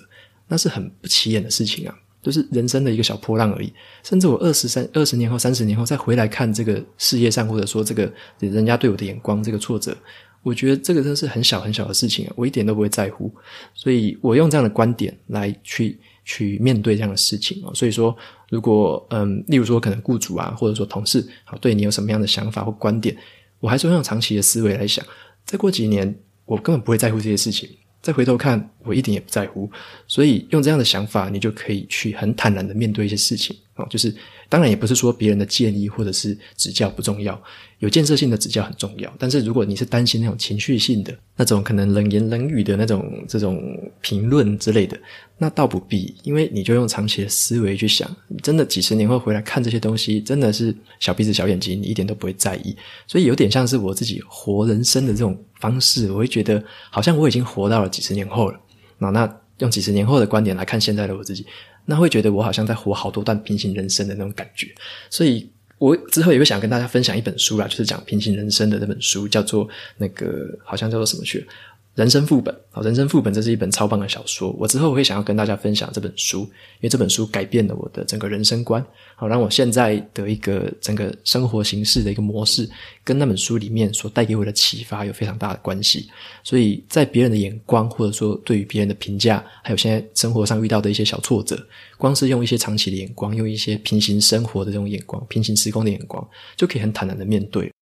[0.47, 3.71] 那是很不起眼的事情啊，就是人生的一个小波浪而已。
[4.01, 9.95] 甚至我二十三、二十年后、三十年后再回来看这个事业上，或者说这个人家对我的眼光，这个挫折，
[10.41, 13.31] 我觉得这个真是很小很小的事情啊，我一点都不会在乎。
[13.75, 17.69] 所以我用这样的观点来去去面对这样的事情啊。
[17.75, 18.15] 所以说，
[18.49, 23.15] 如果嗯，例如说可能雇主啊，或者说同事，好，对你有什么样的想法或观点，
[23.59, 25.05] 我还是用长期的思维来想。
[25.45, 27.69] 再过几年，我根本不会在乎这些事情。
[28.04, 29.72] 再回头看，我一点也不在乎。
[30.08, 33.86] 所以用这样的想法，你就可以去很坦然的面对一些事情啊。
[33.89, 34.13] 就是
[34.54, 37.42] 当然也不是说别人的建议或者是指教不重要，
[37.80, 39.12] 有建设性的指教很重要。
[39.18, 43.60] 但是如果你是担心那种情绪性的那种可能冷言冷语的那种这种
[44.00, 44.96] 评论之类的，
[45.39, 48.08] 那倒不必，因为你就用长期的思维去想，
[48.44, 52.78] 真的几十年后回来看这些东西，真的是小鼻子小眼睛，你一点都不会在意。
[53.08, 58.60] 所以有点像是我自己活人生的这种方式，我会觉得好像我已经活到了几十年后了。
[59.00, 61.44] 那那用几十年后的观点来看现在的我自己，
[61.86, 64.67] 那会觉得我好像在活好多段平行人生的那种感觉。
[65.10, 69.67] 所以我之后也会想跟大家分享一本书啦，就是讲平行人生的那本书，叫做
[69.98, 71.46] 那个好像叫做什么去了。
[71.95, 74.49] 人生副本，好，人生副本，这是一本超棒的小说。
[74.58, 78.84] 我之后会想要跟大家分享这本书，因为这本书改变了我的整个人生观，
[79.15, 82.67] 好，让我现在的一个整个生活形式的一个模式，
[83.03, 86.10] 跟那本书里面所带给我的启发有非常大的关系。
[86.43, 91.56] 所以在别人的眼光，或者说对于别人的评价，还有现在生活上遇到的一些小挫折，
[91.97, 97.72] 光是用一些长期的眼光，用一些平行生活的这种眼光，平行时空的眼光，就可以很坦然的面对。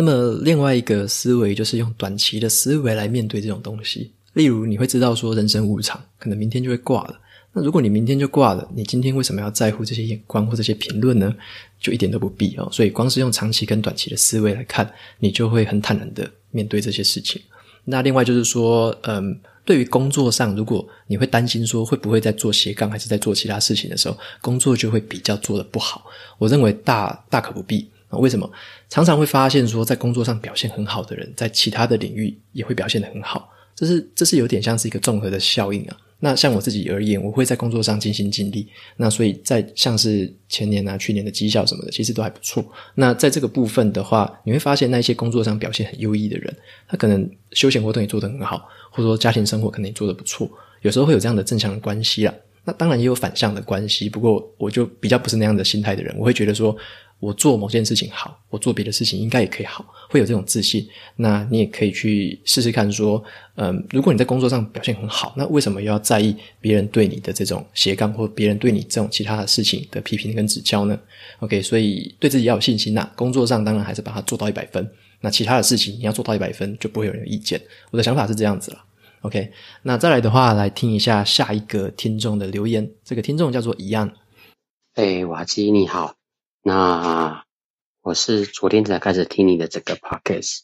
[0.00, 4.10] 那么另外一个思维就是用短期的思维来面对这种东西。
[4.32, 7.20] 例如，你会知道说人生无常，可能明天就会挂了。
[7.52, 11.34] 那如果你明天就挂了，你今天为什么要在乎这些眼光或这些评论呢？
[11.78, 12.66] 就一点都不必哦。
[12.72, 17.42] 所以，光是用长期跟短期的思维来看，你就会很坦然的面对这些事情。
[17.84, 26.06] 那另外就是说，嗯，对于工作上，如果你会担心说会不会在做斜杠，还是在做其他事情的时候，工作就会比较做得不好。
[26.38, 27.89] 我认为大大可不必。
[28.18, 28.50] 为什么
[28.88, 33.48] 常常会发现说，在工作上表现很好的人，在其他的领域也会表现得很好？
[33.76, 35.96] 这是这是有点像是一个综合的效应啊。
[36.22, 42.62] 那像我自己而言，我会在工作上尽心尽力，那所以在像是前年啊、去年的绩效什么的，其实都还不错。
[42.94, 46.54] 那在这个部分的话，你会发现那些工作上表现很优异的人，
[46.86, 50.50] 他可能休闲活动也做得很好，或者说家庭生活可能也做得不错。
[50.82, 52.34] 有时候会有这样的正向的关系啦。
[52.64, 56.76] 那当然也有反向的关系，不过我就比较不是那样的心态的人，我会觉得说。
[57.20, 60.88] 我做某件事情好，我做别的事情应该也可以好，会有这种自信。
[61.16, 63.22] 那你也可以去试试看，说，
[63.56, 70.98] 嗯，如果你在工作上表现很好，那为什么又要在意别人对你的这种斜杠，或别人对你这种其他的事情的批评跟指教呢
[71.40, 73.08] ？OK，所以对自己要有信心呐。
[73.14, 77.60] 工作上当然还是把它做到一百分，那其他的事情你要做到一百分，就不会有人有意见。
[77.90, 78.82] 我的想法是这样子了。
[79.20, 79.52] OK，
[79.82, 82.90] 那再来的话，来听一下下一个听众的留言。
[83.04, 84.10] 这个听众叫做一样。
[84.94, 86.19] 哎，瓦基你好。
[86.62, 87.46] 那
[88.02, 90.60] 我是昨天才开始听你的这个 podcast，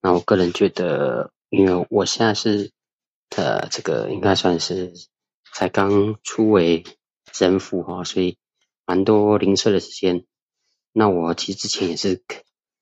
[0.00, 2.72] 那我个人觉得，因为我现在是
[3.36, 4.92] 呃这个应该算是
[5.54, 6.82] 才刚初为
[7.38, 8.38] 人父哈，所以
[8.86, 10.24] 蛮多零碎的时间。
[10.92, 12.24] 那我其实之前也是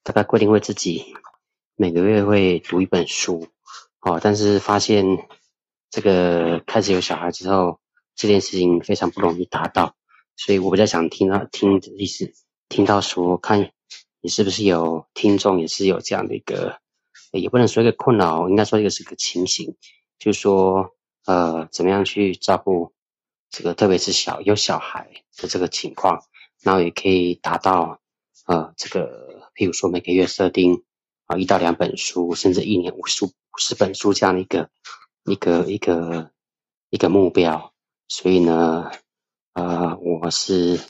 [0.03, 1.14] 大概规定为自己
[1.77, 3.46] 每个月会读一本书，
[4.00, 5.05] 哦，但是发现
[5.90, 7.79] 这个开始有小孩之后，
[8.14, 9.94] 这件事情非常不容易达到，
[10.35, 12.33] 所以我比较想听到听的意思。
[12.74, 13.70] 听到说，看
[14.20, 16.80] 你是不是有听众，也是有这样的一个，
[17.30, 19.76] 也不能说一个困扰，应该说一个是个情形，
[20.18, 20.90] 就是说，
[21.24, 22.92] 呃，怎么样去照顾
[23.48, 26.24] 这个，特别是小有小孩的这个情况，
[26.62, 28.00] 然后也可以达到，
[28.46, 30.82] 呃，这个，譬如说每个月设定
[31.26, 34.68] 啊一到两本书，甚至一年五十五十本书这样的一个
[35.26, 36.32] 一个一个
[36.90, 37.72] 一个目标。
[38.08, 38.90] 所以呢，
[39.52, 40.80] 呃，我是。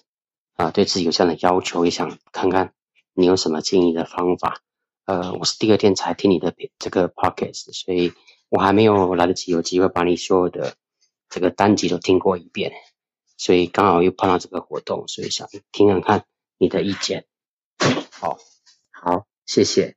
[0.54, 2.72] 啊，对自己有这样的要求，也想看看
[3.12, 4.60] 你有什么建议的方法。
[5.04, 8.12] 呃，我是第二天才听你的这个 podcast，所以
[8.48, 10.76] 我还没有来得及有机会把你所有的
[11.28, 12.72] 这个单集都听过一遍，
[13.36, 16.24] 所以刚好又碰到这个活动，所以想听看看
[16.56, 17.26] 你的意见。
[18.12, 18.38] 好，
[18.90, 19.96] 好，谢谢。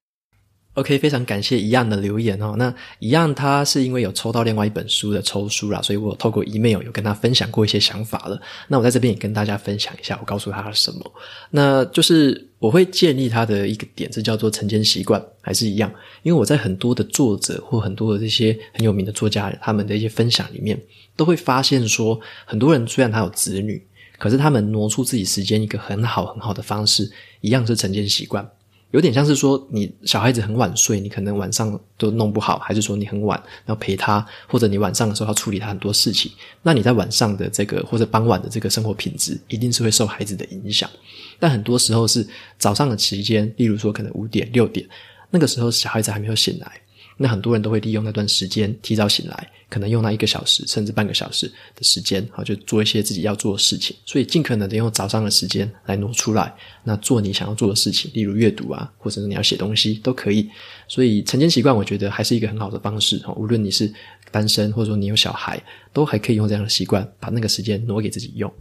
[0.77, 2.53] OK，非常感谢一样的留言哦。
[2.55, 8.39] 那一样他是因为有抽到另外一本书的抽书啦，所以我透过 email 有跟他分享过一些想法了。
[8.67, 11.11] 那我在这边也跟大家分享一下，我告诉他什么。
[11.49, 15.91] 那就是我会建议他的一个点是叫做晨间习惯，还是一样。
[16.21, 20.79] 因为我在很多的作者或很多的这些很有名的作家他们的一些分享里面，
[21.15, 23.83] 都会发现说，很多人虽然他有子女，
[24.19, 28.47] 可是他们挪出自己时间一个很好很好的方式，一样是晨间习惯。
[28.91, 36.31] 有点像是说，你小孩子很晚睡，你可能晚上都弄不好，还是说你很晚要陪他，或者你晚上的时候要处理他很多事情，
[36.63, 40.89] 那你在晚上的这个或者傍晚的这个生活品质，一定是会受孩子的影响。
[41.37, 42.25] 但很多时候是
[42.57, 44.87] 早上的期间，例如说可能五点六点，
[45.29, 46.81] 那个时候小孩子还没有醒来，
[47.17, 53.95] 那很多人都会利用那段时间提早醒来，可能用那一个小时甚至半个小时的时间，好，就做一些自己要做的事情。
[54.05, 56.53] 所以尽可能的用早上的时间来挪出来，
[56.83, 60.47] 那做你想要做的事情，例如阅读啊，或者是你要写东西都可以。
[60.87, 63.17] 所以晨间习惯，我觉得还是一个很好的方式。
[63.19, 63.91] 哈，无论你是
[64.31, 65.61] 单身，或者说你有小孩，
[65.91, 68.51] 都还可以用这样的习惯，把那个时间挪给自己用。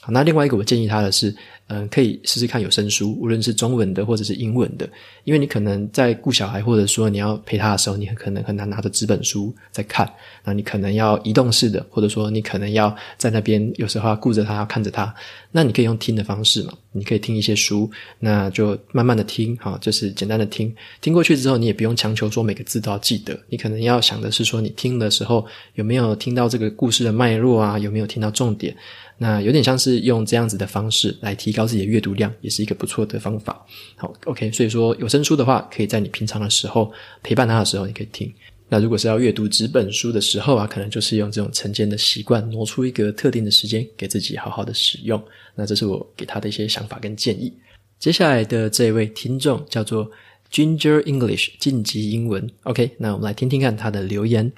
[0.00, 1.34] 好，那另外一个我建议他的是，
[1.68, 4.88] 嗯，可以试试看有声书，无论是中文的或者是英文的，
[5.24, 10.10] 因为你可能在顾小孩，或者说你要陪他的时候，你很可能很难拿着纸本书在看，
[10.44, 15.14] 那你可能要移动式的，或者说你可能要在那边，有时候要顾着他，要看着他，
[15.52, 28.74] 那你可以用听的方式嘛，你可以听一些书，那就慢慢的听，哈，就是简单的听，听过去之后，你也不用强求说每个字都要记得，你可能要想的是说，你听的时候有没有听到这个故事的脉络啊，有没有听到重点。
[29.20, 33.66] 那有点像是用这样子的方式来提高自己的阅读量，也是一个不错的方法。
[33.96, 36.92] 好，OK，所以说有声书的话，可以在你平常的时候
[37.22, 38.32] 陪伴他的时候，你可以听。
[38.70, 45.22] 那如果是要阅读纸本书的时候啊，可能就是用这种晨间的习惯，挪出一个特定的时间给自己好好的使用。
[45.54, 47.52] 那这是我给他的一些想法跟建议。
[47.98, 50.08] 接下来的这位听众叫做
[50.52, 54.52] Ginger English 晋级英文，OK，那我们来听听看他的留言。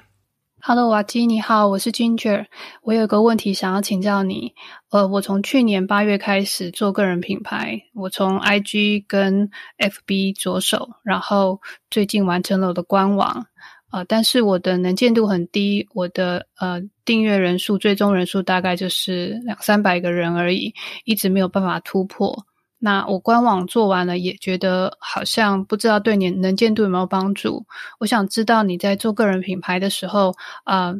[0.63, 2.45] Hello，瓦基，你好，我是 Ginger。
[2.83, 4.53] 我有个问题想要请教你。
[4.91, 9.49] 呃，我从去年八月开始做个人品牌，我从 IG 跟
[9.79, 11.59] FB 着手，然后
[11.89, 13.47] 最近完成了我的官网。
[13.91, 22.45] 呃，但是我的能见度很低，我的呃订阅人数、追踪人数大概就是两三百个人而已，一直没有办法突破。
[22.83, 27.63] 那我官网做完了，也觉得好像不知道对你能见度有没有帮助。
[27.99, 30.33] 我想知道你在做个人品牌的时候，
[30.65, 30.95] 呃，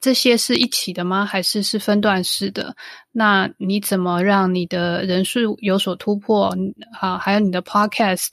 [0.00, 1.26] 这些是一起的吗？
[1.26, 2.76] 还是是分段式的？
[3.10, 6.56] 那你怎么让你的人数有所突破？
[7.00, 8.30] 啊，还有你的 Podcast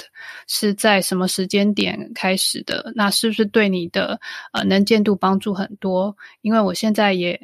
[0.48, 2.94] 是在什么时间点开始的？
[2.96, 4.20] 那是不是对你的
[4.54, 6.16] 呃能见度帮助很多？
[6.42, 7.40] 因为我现在也。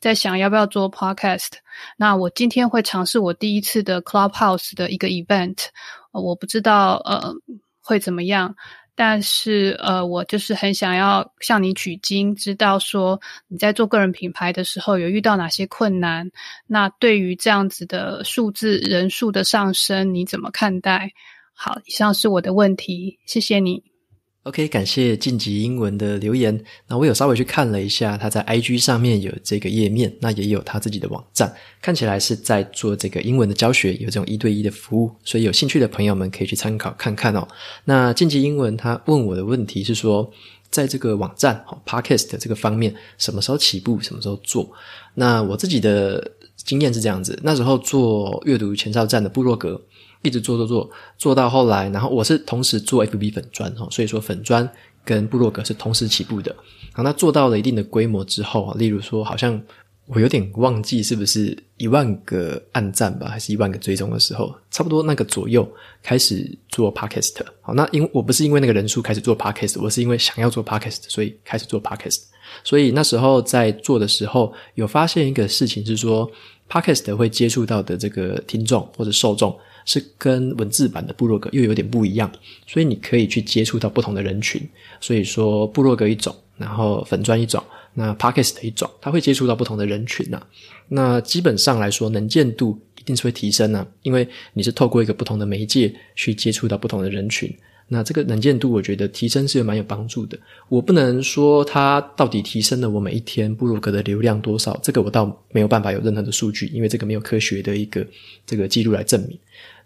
[0.00, 1.52] 在想要不要做 podcast，
[1.96, 5.66] 那我今天会尝试我第一次的 Clubhouse 的一个 event，
[6.12, 7.32] 我不知道呃
[7.80, 8.54] 会怎么样，
[8.94, 16.30] 但是呃我就是很想要向你取经，知道说你在做个人品牌的时候有遇到哪些困难，
[16.66, 21.12] 那对于这样子的数字人数的上升你怎么看待？
[21.52, 23.97] 好，以上是我的问题，谢谢你。
[24.44, 26.58] OK，感谢晋级英文的留言。
[26.86, 37.46] 那我有稍微去看了一下，他在 IG 上面有这个页面，那也有他自己的网站，看起来是在做这个英文的教学，有这种一对一的服务，所以有兴趣的朋友们可以去参考看看哦。
[37.84, 40.30] 那晋级英文他问我的问题是说，
[40.70, 44.70] 在这个网站哦，Podcast 这个方面，什么时候起步，什么时候做？
[45.14, 49.82] 那我自己的经验是这样子，那时候做阅读前哨站的部落格。
[50.22, 54.68] 一直做做做，做到后来，然后我是同时做 FB 粉砖哈，所以说粉砖
[55.04, 56.50] 跟布洛格是同时起步的。
[56.94, 59.60] 然后那做到了一定的规模之后啊，例如说，好像
[60.06, 65.70] 我有点忘记是不是一万个按赞吧，还是一万个追踪的时候，差不多那个左右
[66.02, 67.36] 开始做 Podcast。
[67.60, 72.22] 好，那因为我不是因为那个人数开始做 Podcast，我是因为想要做 Podcast，所以开始做 Podcast。
[72.64, 76.28] 所以那时候在做的时候，有发现一个事情是说
[76.68, 79.56] ，Podcast 会接触到的这个听众或者受众。
[79.88, 82.30] 是跟文字版的部落格又有点不一样，
[82.66, 84.60] 所以你可以去接触到不同的人群。
[85.00, 87.64] 所以说部落格一种，然后粉砖一种，
[87.94, 90.46] 那 Podcast 一种，它会接触到不同的人群呐、啊。
[90.88, 97.50] 那基本上来说，能见度一定是会提升呢、啊，因为你是透过一个不同的媒介去接触到不同的人群。
[97.90, 100.38] 那这个能见度，我觉得提升是有蛮有帮助的。
[100.68, 108.06] 我不能说它到底提升了我每一天部落格的流量多少，这个我倒没有办法有任何的数据，因为这个没有科学的一个
[108.44, 109.38] 这个记录来证明。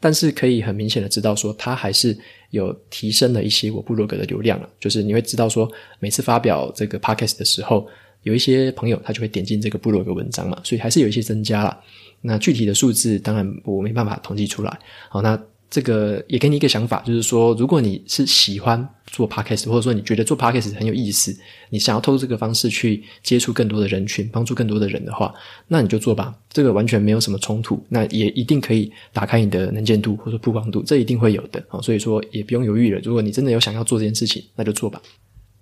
[0.02, 2.18] 但是可以很明显的知道说，它还是
[2.50, 4.68] 有提升了一些我部落格的流量了。
[4.80, 7.86] 就是你会知道说，每次发表这个 podcast 的时候，
[8.24, 11.80] 有一些朋友他就会点进这个部落格文章嘛，所以还是有一些增加了。
[12.20, 14.78] 那具体的数字当然我没办法统计出来。
[15.08, 15.40] 好，那。
[15.72, 21.34] 这个也给你一个想法，就是说，如果你是喜欢做 podcast，或者说你觉得做 podcast 很有意思，
[21.70, 25.32] 你想要透过这个方式去接触更多的人群，帮助更多的人的话，
[25.66, 26.34] 那你就做吧。
[26.52, 31.64] 这个完全没有什么冲突，那也一定可以打开你的能见度或者曝光度，这一定会有的。
[31.80, 33.00] 所以说也不用犹豫了。
[33.02, 35.00] 如果你真的有想要做这件事情，那就做吧。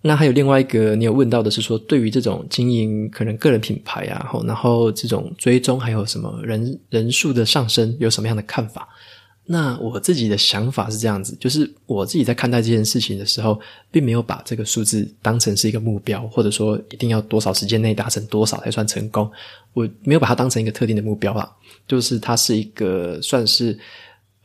[0.03, 8.89] 那还有另外一个，你有问到的是说，对于这种经营可能个人品牌啊，然后这种追踪还有什么人人数的上升，有什么样的看法？
[9.53, 19.29] 那我自己的想法是这样子，就是我自己在看待这件事情的时候，并没有把这个数字当成是一个目标，或者说一定要多少时间内达成多少才算成功。
[19.73, 21.51] 我没有把它当成一个特定的目标啦，
[21.89, 23.77] 就是它是一个算是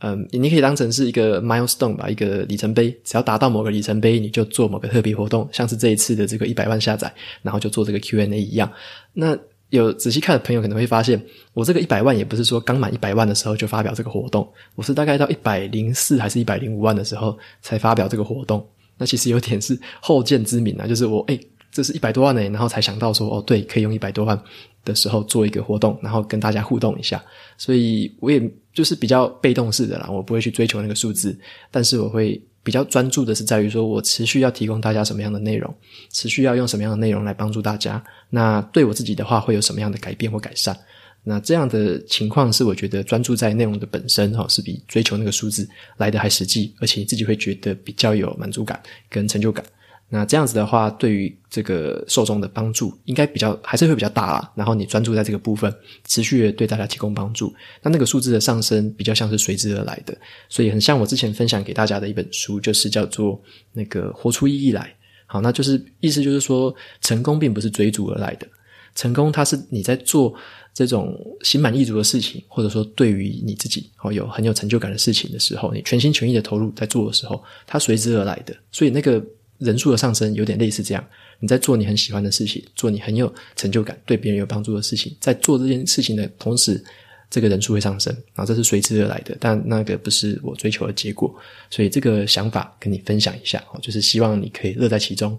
[0.00, 2.90] 嗯，你可以当成是一个 milestone 吧，一个里程碑。
[3.04, 8.68] 只要达到某个里程碑，你就做某个特别活动，像是这一次的这个一百万下载，然后就做这个 Q&A 一样。
[9.12, 9.38] 那
[9.70, 11.20] 有仔细看的朋友可能会发现，
[11.52, 18.66] 我这个一百万也不是说刚满一百万的时候就发表这个活动，我是大概到一百零四还是一百零五万的时候才发表这个活动。
[18.96, 21.38] 那其实有点是后见之明啊，就是我诶
[21.70, 24.40] 这是一百多万呢，然后才想到说哦，对，可以用一百多万
[24.84, 27.22] 的时候做一个活动，然后跟大家互动一下。
[27.58, 28.40] 所以我也
[28.72, 31.38] 就是比较被动式的啦，我不会去追求那个数字，
[31.70, 35.72] 但是我会比较专注的是在于说我持续要提供大家什么样的内容，
[36.10, 38.04] 持续要用什么样的内容来帮助大家。
[38.28, 40.76] 那对我自己的话，会有什么样的改变或改善？
[41.22, 49.64] 那这样的情况是我觉得专注在内容的本身哈，是比追求那个数字来的还实际，而且你自己会觉得比较有满足感跟成就感。
[50.08, 54.52] 那这样子的话，对于这个受众的帮助，应该比较还是会比较大啦。
[54.54, 55.74] 然后你专注在这个部分，
[56.06, 57.52] 持续的对大家提供帮助，
[57.82, 60.16] 那那个数字的上升比较像是随之而来的。
[60.48, 63.42] 所以很像我之前分享给大家的一本书，就是叫做
[63.72, 64.94] 那个活出意义来。
[65.26, 68.46] 好，那就是意思就是说，成功并不是追逐而来的，
[68.94, 70.32] 成功它是你在做
[70.72, 78.56] 这种心满意足的事情，或者说对于你自己哦有很有成就感的事情的时候，你全心全意的投入在做的时候，它随之而来的。
[78.70, 79.20] 所以那个。
[79.58, 81.04] 人数的上升有点类似这样，
[81.40, 86.82] 你在做你很喜欢的事情，做你很有成就感、对别人有帮助的事情，在做这件事情的同时，
[87.30, 91.34] 这个人数会上升，然后这是随之而来的，但那个不是我追求的结果，
[91.70, 95.38] 所以这个想法跟你分享一下，就是希望你可以乐在其中。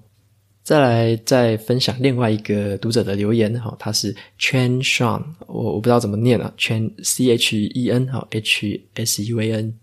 [0.63, 9.73] 再来再分享另外一个读者的留言，哈，他是 Chen Sean，我我不知道怎么念啊，Chen C H E N 哈 H S U A N。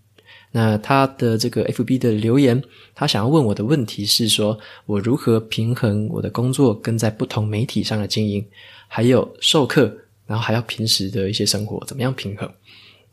[0.57, 2.63] 那他的这个 FB 的留言，
[2.95, 8.47] 他想要问我的问题是说，我如何平衡我的工作跟在不同媒体上的经营，
[8.87, 9.93] 还有授课，
[10.29, 12.49] 然后还要平时的一些生活，怎么样平衡？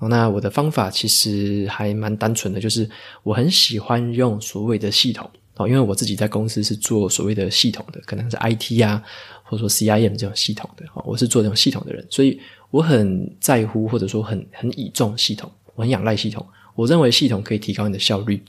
[0.08, 2.88] 那我的方法其实还蛮单纯的，就是
[3.24, 9.02] 我很喜欢用所谓的系统哦，因为我自己在公司是做所谓的系统的，可能是 IT 啊，
[9.44, 12.39] 或者说 CIM 这种系统的哦，我是做这种系统的人，所以
[12.70, 16.46] 我很在乎或者说很很倚重系统，我很仰赖系统。
[16.76, 18.41] 我认为系统可以提高你的效率，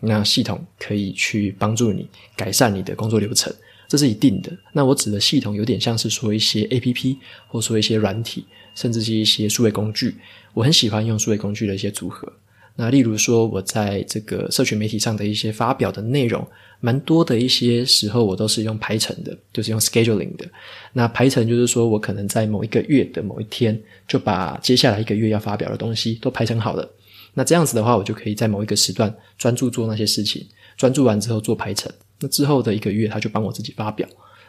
[0.00, 2.06] 那系统可以去帮助你
[2.36, 3.52] 改善你的工作流程，
[3.88, 4.50] 这是一定的。
[4.72, 7.16] 那我指的系统有点像是说一些 APP，
[7.48, 10.14] 或说一些软体，甚至是一些数位工具。
[10.52, 12.32] 我很喜欢用数位工具的一些组合。
[12.76, 16.46] 那例如说，我在这个社群媒体上的一些发表的内容，
[16.78, 20.48] 蛮多的一些时候我都是用排程的，就是用 scheduling 的。
[20.92, 23.78] 那排程就是说我可能在某一个月的某一天，
[24.08, 26.88] 就把接下来一个月要发表的东西都排成好了。
[27.34, 31.90] 那这样子的话，我就可以在某一个时段专注做那些事情，专注完之后做排程。
[32.18, 34.06] 那之后的一个月，他就帮我自己发表。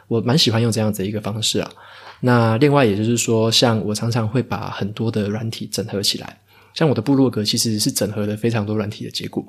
[0.07, 1.71] 我蛮喜欢用这样子一个方式啊。
[2.19, 6.37] 那另外，也就是说，像我常常会把很多的软体整合起来，
[6.73, 9.45] 像我的部落格其实是整合了非常多软体的结果。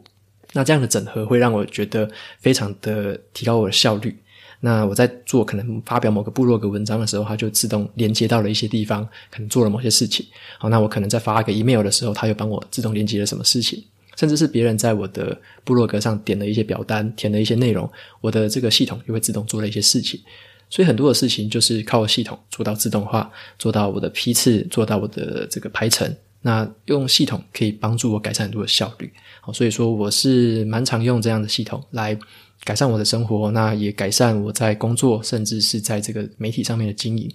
[0.53, 2.09] 那这样的整合会让我觉得
[2.39, 4.17] 非常的提高我的效率。
[4.65, 10.25] 那我在做可能发表某个部落格文章的时候，它就自动连接到了一些地方，可能做了某些事情。
[10.57, 13.83] 好，那我可能在发一个 email 的时候，它又帮我自动连接了什么事情，
[14.17, 17.91] 甚至是别人在我的部落格上点了一些表单，填了一些内容，
[18.21, 20.21] 我的这个系统就会自动做了一些事情。
[20.71, 26.15] 所以很多的事情就是靠系统做到自动化，做到我的批次，做到我的这个排程。
[26.41, 29.13] 那用系统可以帮助我改善很多的效率。
[29.41, 32.17] 好，所以说我是蛮常用这样的系统来。
[32.65, 37.31] 改善我的生活，那也改善我在工作，甚至是在这个媒体上面的经营。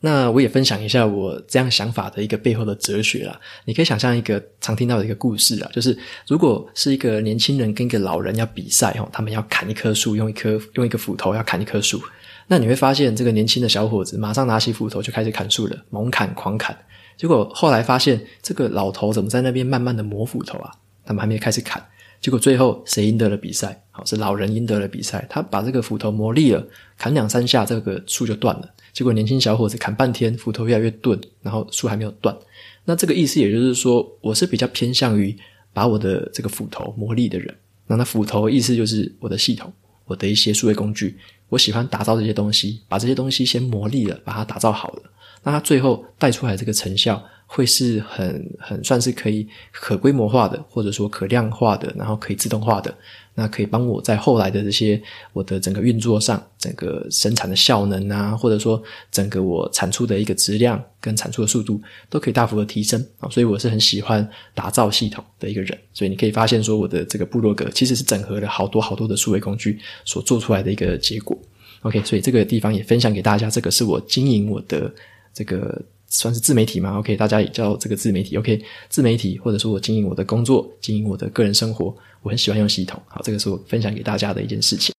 [0.00, 3.40] 那我也分享一下我这样想法的一个背后的哲学啦。
[3.64, 5.98] 你可以想象一个常听到的一个故事啊，就是
[6.28, 12.00] 如果是一个年轻人跟一个老人要比赛哦，他们要砍一棵树，用一棵用一个斧头要砍一棵树，
[12.46, 16.78] 那你会发现这个年轻的小伙子马上拿起斧头就开始砍树了，猛砍狂砍。
[17.16, 20.70] 结果后来发现这个老头怎么在那边慢慢的磨斧头啊？
[21.04, 21.84] 他们还没开始砍。
[22.20, 23.80] 结果最后谁赢得了比赛？
[23.90, 25.24] 好，是老人赢得了比赛。
[25.30, 26.66] 他把这个斧头磨利了，
[26.96, 28.68] 砍两三下，这个树就断了。
[28.92, 32.36] 结果年轻小伙子砍半天，斧头越来越钝，然后树还没有断。
[32.84, 35.36] 那这个意思也就是说，我是比较偏向于
[35.72, 37.54] 把我的这个斧头磨利的人。
[37.86, 39.72] 那那斧头意思就是我的系统，
[40.04, 41.16] 我的一些数位工具，
[41.48, 45.02] 我喜欢打造这些东西，把这些东西先磨利了，把它打造好了。
[45.44, 47.24] 那它最后带出来这个成效。
[47.50, 52.94] 会是很很算是可以可规模化的，或者说可量化的，然后可以自动化的，
[53.34, 55.00] 那可以帮我在后来的这些
[55.32, 58.80] 我的整个运作上，整个生产的效能啊，或者说
[59.10, 61.80] 整个我产出的一个质量跟产出的速度
[62.10, 71.34] 都可以大幅的提升啊，所以我是很喜欢打造系统的一个人，所以你可以发现说我的这个部落格其实是整合了好多好多的数位工具所做出来的一个结果。
[71.80, 74.92] OK，所以这个地方也分享给大家，这个是我经营我的
[75.32, 75.82] 这个。
[76.08, 78.36] 算是自媒体嘛？OK，大家也叫这个自媒体。
[78.36, 83.00] OK，自媒体或者说我经营我的工作，经营我的个人生活，我很喜欢用系统。
[83.06, 84.94] 好，这个是我分享给大家的一件事情。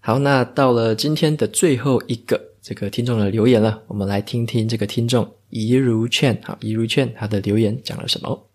[0.00, 6.40] 好，那到了今天的最后一个这个听众的留言了，我们来听听这个听众怡如劝。
[6.42, 8.48] 好，怡如劝他的留言讲了什么？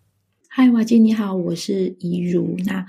[0.49, 2.55] 嗨，瓦基你好，我是怡如。
[2.65, 2.85] 那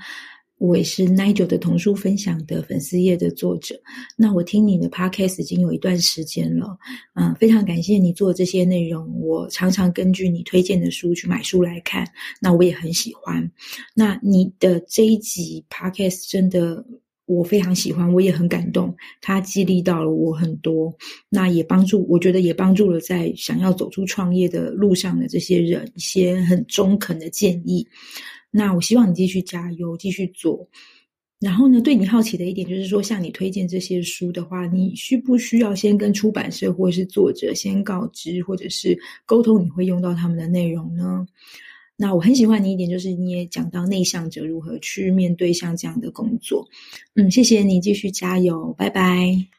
[0.57, 3.75] 我也是 Nigel 的童书分享的粉丝页的作者。
[4.15, 6.77] 那我听你的 Podcast 已经有一段时间了，
[7.15, 9.19] 嗯，非常感谢你做这些内容。
[9.19, 12.07] 我常常根据你推荐的书去买书来看，
[12.41, 13.51] 那我也很喜欢。
[13.93, 16.85] 那你的这一集 Podcast 真的
[17.25, 20.95] 我非常喜欢，我也很感动，它激励到了我很多。
[21.27, 27.85] 那也帮助，我觉得也帮助了在想要走出创业的路上的这些人一些很中肯的建议。
[28.57, 30.65] 那我希望你继续加油，继续做。
[31.41, 41.27] 然后呢，对你好奇的一点就是说，像你推荐这些书的话，你需不需要先跟出版社或是作者先告知，或者是沟通你会用到他们的内容呢？
[41.97, 46.65] 那我很喜欢你一点，就是你也讲到内向者如何去面对像这样的工作。
[47.15, 49.54] 嗯，谢谢你，继续加油，拜拜。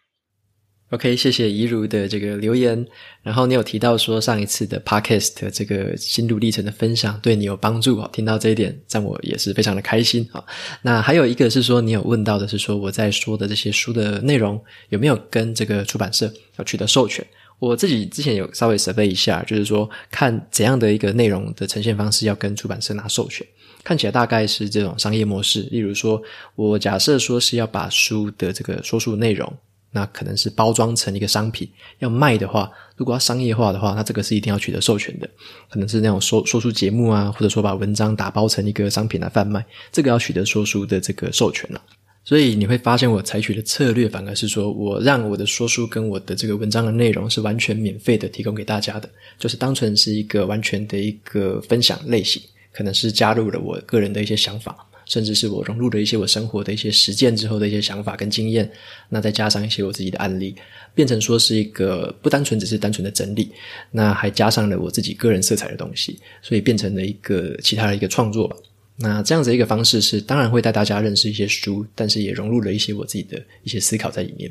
[0.90, 2.86] OK，谢谢怡如的这个留言。
[3.20, 10.44] 然后你有提到说上一次的 Podcast 这个心路历程的分享对你有帮助啊，听到这一点，让我也是非常的开心啊。
[10.82, 17.26] 那还有一个是说，你有问到的是说我在说的这些书的内容有没有跟这个出版社要取得授权？
[17.58, 23.44] 我自己之前有稍微 survey 一下，就是说看怎样的一个内容的呈现方式要跟出版社拿授权，
[23.82, 25.62] 看起来大概是这种商业模式。
[25.72, 26.22] 例如说，
[26.54, 29.52] 我假设说是要把书的这个说书内容。
[29.96, 31.66] 那可能是包装成一个商品
[32.00, 35.26] 要卖的话，如果要商业化的话，那这个是一定要取得授权的。
[35.70, 41.80] 可能是那种说说书节目啊，或者说把文章打包成一个商品来贩卖，这个要取得说书的这个授权了。
[42.24, 54.76] 所以你会发现，我采取的策略反而是说我让我的说书跟我的这个文章的内容是完全免费的提供给大家的，就是当成是一个完全的一个分享类型，可能是加入了我个人的一些想法。
[55.06, 58.70] 甚至是我融入了一些我生活的一些实践之后的一些想法跟经验，
[59.08, 60.54] 那再加上一些我自己的案例，
[60.94, 63.50] 变成说是一个不单纯只是单纯的整理，
[63.90, 68.54] 那还加上了我自己个人色彩的东西，所以变成了一个其他的一个创作。
[68.96, 74.50] 那这样子一个方式是，当然会带大家认识一些书，但是也融入了一些我自己的一些思考在里面。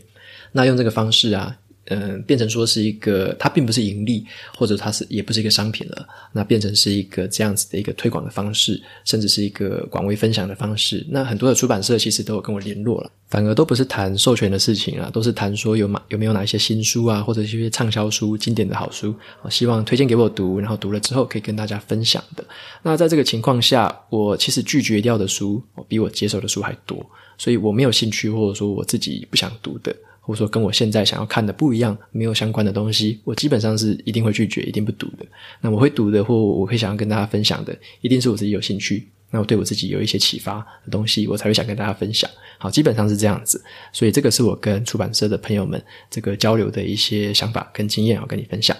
[0.52, 1.58] 那用这个方式啊。
[1.88, 4.26] 嗯，变成说是一个，它并不是盈利，
[4.56, 6.08] 或者它是也不是一个商品了。
[6.32, 11.06] 那变成是一个这样子的一个推广的方式，甚至是一个广为分享的方式。
[11.10, 19.14] 那很多的出版社其实都有跟我联络了，反而都不是谈授权的事情啊，都是谈说有买有没有哪一些新书啊，或者一些畅销书、经典的好书，
[19.44, 22.44] 我希望推荐给我读，然后读了之后可以跟大家分享的。
[22.82, 27.06] 那在这个情况下，我其实拒绝掉的书比我接受的书还多，
[27.38, 29.96] 所以我没有兴趣，或者说我自己不想读的。
[30.26, 35.26] 或者说跟我现在想要看的不一样，没有相关的东西，我基本上是一定会拒绝，一定不读的。
[35.62, 42.28] 那我会读的，或我会想要跟大家分享的，一定是我自己有兴趣，那我对我自己有一些启发的东西，我才会想跟大家分享。
[42.58, 43.64] 好，基本上是这样子。
[43.94, 48.76] 所以这个是我跟出版社的朋友们这个交流的一些想法跟经验，要跟你分享。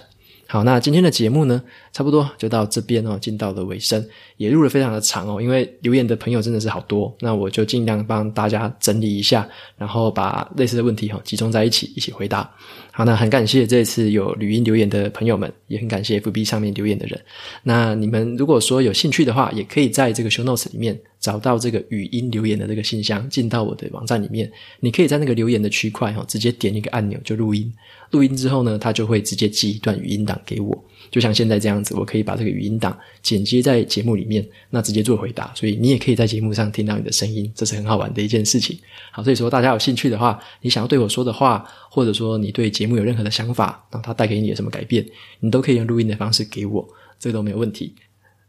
[0.48, 1.60] 好，那今天的节目呢，
[1.92, 12.50] 差不多就到这边哦，进到了尾声，也录了非常的长哦，因为留言的朋友真的是好多，那我就尽量帮大家整理一下，然后把类似的问题哈集中在一起一起回答。
[12.92, 17.20] 好，那很感谢这次有语音留言的朋友们，也很感谢 FB 上面留言的人。
[17.62, 27.70] 那你们如果说有兴趣的话，也可以在这个 Show Notes 里面找到这个语音留言的这个信箱，进到我的网站里面，你可以在那个留言的区块哈，直接点一个按钮就录音。
[28.12, 38.78] 录音之后呢，他就会直接寄一段语音档给我，就像现在这样子，我可以把这个语音档剪接在节目里面，那直接做回答，所以你也可以在节目上听到你的声音，这是很好玩的一件事情。
[39.12, 45.06] 好，所以说大家有兴趣的话，你想要对我说的话，或者说你对节目有任何的想法，然后它带给你有什么改变，
[45.40, 46.86] 你都可以用录音的方式给我，
[47.18, 47.94] 这个都没有问题。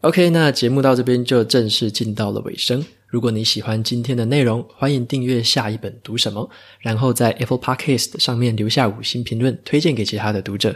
[0.08, 2.82] OK，那节目到这边就正式进到了尾声。
[3.08, 6.50] 如果你喜欢今天的内容，欢迎订阅下一本读什么，
[6.80, 10.74] 然后在 Apple Podcast 上面留下五星评论，推荐给其他的读者。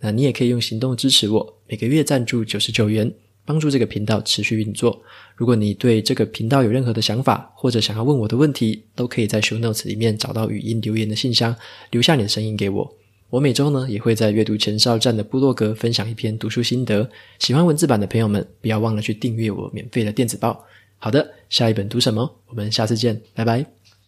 [0.00, 3.10] 那你也可以用行动支持我，每个月赞助九十九元，
[3.46, 5.00] 帮助这个频道持续运作。
[5.34, 11.56] 如果你对这个频道有任何的想法，或者想要问我的问题，都可以在 Show Notes 里面找到语音留言的信箱，
[11.90, 12.94] 留下你的声音给我。
[13.34, 17.10] 我每周呢也会在阅读前哨站的部落格分享一篇读书心得。
[17.40, 20.64] 喜欢文字版的朋友们，不要忘了去订阅我免费的电子报。
[20.98, 22.32] 好的，下一本读什么？
[22.46, 23.66] 我们下次见，拜拜。